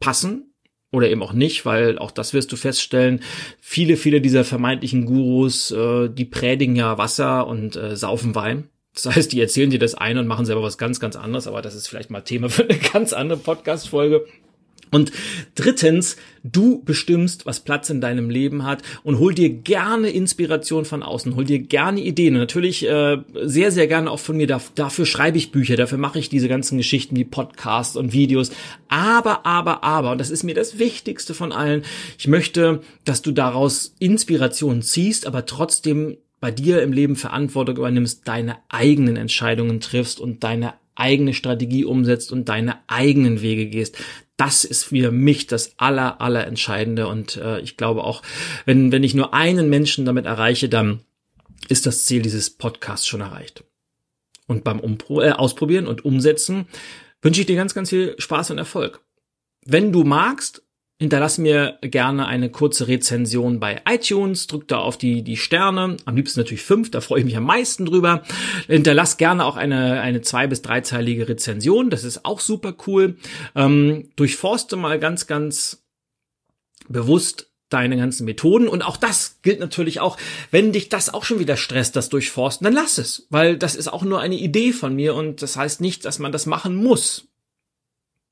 passen 0.00 0.54
oder 0.92 1.08
eben 1.08 1.22
auch 1.22 1.32
nicht, 1.32 1.66
weil 1.66 1.98
auch 1.98 2.10
das 2.10 2.32
wirst 2.32 2.52
du 2.52 2.56
feststellen, 2.56 3.20
viele, 3.60 3.96
viele 3.96 4.20
dieser 4.20 4.44
vermeintlichen 4.44 5.04
Gurus, 5.04 5.70
äh, 5.70 6.08
die 6.08 6.24
predigen 6.24 6.76
ja 6.76 6.98
Wasser 6.98 7.46
und 7.46 7.76
äh, 7.76 7.96
saufen 7.96 8.34
Wein. 8.34 8.68
Das 8.94 9.14
heißt, 9.14 9.32
die 9.32 9.40
erzählen 9.40 9.70
dir 9.70 9.78
das 9.78 9.94
eine 9.94 10.20
und 10.20 10.26
machen 10.26 10.46
selber 10.46 10.62
was 10.62 10.78
ganz, 10.78 11.00
ganz 11.00 11.16
anderes, 11.16 11.46
aber 11.46 11.60
das 11.60 11.74
ist 11.74 11.88
vielleicht 11.88 12.10
mal 12.10 12.22
Thema 12.22 12.48
für 12.48 12.64
eine 12.64 12.78
ganz 12.92 13.12
andere 13.12 13.38
Podcast-Folge. 13.38 14.26
Und 14.96 15.12
drittens, 15.54 16.16
du 16.42 16.82
bestimmst, 16.82 17.44
was 17.44 17.60
Platz 17.60 17.90
in 17.90 18.00
deinem 18.00 18.30
Leben 18.30 18.64
hat 18.64 18.82
und 19.04 19.18
hol 19.18 19.34
dir 19.34 19.50
gerne 19.50 20.08
Inspiration 20.08 20.86
von 20.86 21.02
außen, 21.02 21.36
hol 21.36 21.44
dir 21.44 21.58
gerne 21.58 22.00
Ideen 22.00 22.34
und 22.34 22.40
natürlich 22.40 22.88
äh, 22.88 23.18
sehr, 23.44 23.72
sehr 23.72 23.86
gerne 23.88 24.10
auch 24.10 24.20
von 24.20 24.38
mir. 24.38 24.46
dafür 24.46 25.04
schreibe 25.04 25.36
ich 25.36 25.52
Bücher, 25.52 25.76
dafür 25.76 25.98
mache 25.98 26.18
ich 26.18 26.30
diese 26.30 26.48
ganzen 26.48 26.78
Geschichten 26.78 27.14
wie 27.14 27.24
Podcasts 27.24 27.96
und 27.96 28.14
Videos. 28.14 28.50
Aber, 28.88 29.44
aber, 29.44 29.84
aber, 29.84 30.12
und 30.12 30.18
das 30.18 30.30
ist 30.30 30.44
mir 30.44 30.54
das 30.54 30.78
Wichtigste 30.78 31.34
von 31.34 31.52
allen, 31.52 31.82
ich 32.18 32.26
möchte, 32.26 32.80
dass 33.04 33.20
du 33.20 33.32
daraus 33.32 33.94
Inspiration 33.98 34.80
ziehst, 34.80 35.26
aber 35.26 35.44
trotzdem 35.44 36.16
bei 36.40 36.50
dir 36.50 36.82
im 36.82 36.92
Leben 36.92 37.16
Verantwortung 37.16 37.76
übernimmst, 37.76 38.26
deine 38.26 38.56
eigenen 38.70 39.16
Entscheidungen 39.16 39.80
triffst 39.80 40.20
und 40.20 40.42
deine 40.42 40.74
eigene 40.96 41.34
Strategie 41.34 41.84
umsetzt 41.84 42.32
und 42.32 42.48
deine 42.48 42.78
eigenen 42.88 43.40
Wege 43.42 43.66
gehst. 43.66 43.96
Das 44.36 44.64
ist 44.64 44.84
für 44.84 45.10
mich 45.10 45.46
das 45.46 45.78
aller, 45.78 46.20
aller 46.20 46.46
Entscheidende. 46.46 47.08
Und 47.08 47.36
äh, 47.36 47.60
ich 47.60 47.76
glaube 47.76 48.04
auch, 48.04 48.22
wenn, 48.64 48.92
wenn 48.92 49.04
ich 49.04 49.14
nur 49.14 49.32
einen 49.32 49.70
Menschen 49.70 50.04
damit 50.04 50.26
erreiche, 50.26 50.68
dann 50.68 51.00
ist 51.68 51.86
das 51.86 52.04
Ziel 52.04 52.22
dieses 52.22 52.50
Podcasts 52.50 53.06
schon 53.06 53.20
erreicht. 53.20 53.64
Und 54.46 54.64
beim 54.64 54.80
Umpro 54.80 55.22
äh, 55.22 55.30
Ausprobieren 55.30 55.86
und 55.86 56.04
Umsetzen 56.04 56.66
wünsche 57.22 57.40
ich 57.40 57.46
dir 57.46 57.56
ganz, 57.56 57.74
ganz 57.74 57.90
viel 57.90 58.14
Spaß 58.18 58.50
und 58.50 58.58
Erfolg. 58.58 59.00
Wenn 59.64 59.92
du 59.92 60.04
magst, 60.04 60.62
Hinterlass 60.98 61.36
mir 61.36 61.78
gerne 61.82 62.26
eine 62.26 62.48
kurze 62.48 62.88
Rezension 62.88 63.60
bei 63.60 63.82
iTunes, 63.86 64.46
drück 64.46 64.66
da 64.66 64.78
auf 64.78 64.96
die, 64.96 65.22
die 65.22 65.36
Sterne, 65.36 65.98
am 66.06 66.16
liebsten 66.16 66.40
natürlich 66.40 66.62
fünf, 66.62 66.90
da 66.90 67.02
freue 67.02 67.18
ich 67.20 67.26
mich 67.26 67.36
am 67.36 67.44
meisten 67.44 67.84
drüber. 67.84 68.22
Hinterlass 68.66 69.18
gerne 69.18 69.44
auch 69.44 69.56
eine, 69.56 70.00
eine 70.00 70.22
zwei- 70.22 70.46
bis 70.46 70.62
dreizeilige 70.62 71.28
Rezension, 71.28 71.90
das 71.90 72.02
ist 72.02 72.24
auch 72.24 72.40
super 72.40 72.74
cool. 72.86 73.16
Ähm, 73.54 74.08
durchforste 74.16 74.76
mal 74.76 74.98
ganz, 74.98 75.26
ganz 75.26 75.84
bewusst 76.88 77.52
deine 77.68 77.98
ganzen 77.98 78.24
Methoden 78.24 78.66
und 78.66 78.80
auch 78.82 78.96
das 78.96 79.40
gilt 79.42 79.60
natürlich 79.60 80.00
auch, 80.00 80.16
wenn 80.50 80.72
dich 80.72 80.88
das 80.88 81.12
auch 81.12 81.24
schon 81.24 81.40
wieder 81.40 81.58
stresst, 81.58 81.96
das 81.96 82.08
Durchforsten, 82.08 82.64
dann 82.64 82.74
lass 82.74 82.96
es, 82.96 83.26
weil 83.28 83.58
das 83.58 83.74
ist 83.74 83.88
auch 83.88 84.02
nur 84.02 84.20
eine 84.20 84.36
Idee 84.36 84.72
von 84.72 84.94
mir 84.94 85.14
und 85.14 85.42
das 85.42 85.58
heißt 85.58 85.82
nicht, 85.82 86.06
dass 86.06 86.18
man 86.18 86.32
das 86.32 86.46
machen 86.46 86.74
muss. 86.74 87.28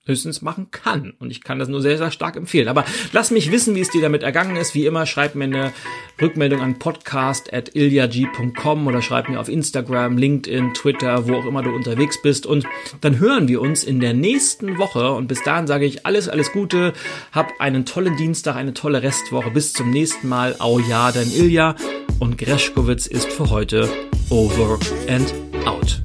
Höchstens 0.06 0.42
machen 0.42 0.70
kann. 0.70 1.14
Und 1.18 1.30
ich 1.30 1.42
kann 1.42 1.58
das 1.58 1.68
nur 1.68 1.80
sehr, 1.80 1.96
sehr 1.96 2.10
stark 2.10 2.36
empfehlen. 2.36 2.68
Aber 2.68 2.84
lass 3.12 3.30
mich 3.30 3.50
wissen, 3.50 3.74
wie 3.74 3.80
es 3.80 3.90
dir 3.90 4.02
damit 4.02 4.22
ergangen 4.22 4.56
ist. 4.56 4.74
Wie 4.74 4.84
immer, 4.84 5.06
schreib 5.06 5.34
mir 5.34 5.44
eine 5.44 5.72
Rückmeldung 6.20 6.60
an 6.60 6.78
podcast.ilyag.com 6.78 8.86
oder 8.86 9.00
schreib 9.00 9.28
mir 9.28 9.40
auf 9.40 9.48
Instagram, 9.48 10.18
LinkedIn, 10.18 10.74
Twitter, 10.74 11.26
wo 11.26 11.36
auch 11.36 11.46
immer 11.46 11.62
du 11.62 11.70
unterwegs 11.70 12.20
bist. 12.20 12.46
Und 12.46 12.66
dann 13.00 13.18
hören 13.18 13.48
wir 13.48 13.62
uns 13.62 13.82
in 13.82 14.00
der 14.00 14.12
nächsten 14.12 14.76
Woche. 14.78 15.12
Und 15.12 15.26
bis 15.26 15.42
dahin 15.42 15.66
sage 15.66 15.86
ich 15.86 16.04
alles, 16.04 16.28
alles 16.28 16.52
Gute. 16.52 16.92
Hab 17.32 17.60
einen 17.60 17.86
tollen 17.86 18.16
Dienstag, 18.16 18.56
eine 18.56 18.74
tolle 18.74 19.02
Restwoche. 19.02 19.50
Bis 19.50 19.72
zum 19.72 19.90
nächsten 19.90 20.28
Mal. 20.28 20.56
Au 20.58 20.78
ja, 20.78 21.12
dein 21.12 21.32
Ilja. 21.32 21.76
Und 22.20 22.38
Greschkowitz 22.38 23.06
ist 23.06 23.32
für 23.32 23.50
heute 23.50 23.88
over 24.30 24.78
and 25.08 25.34
out. 25.66 26.03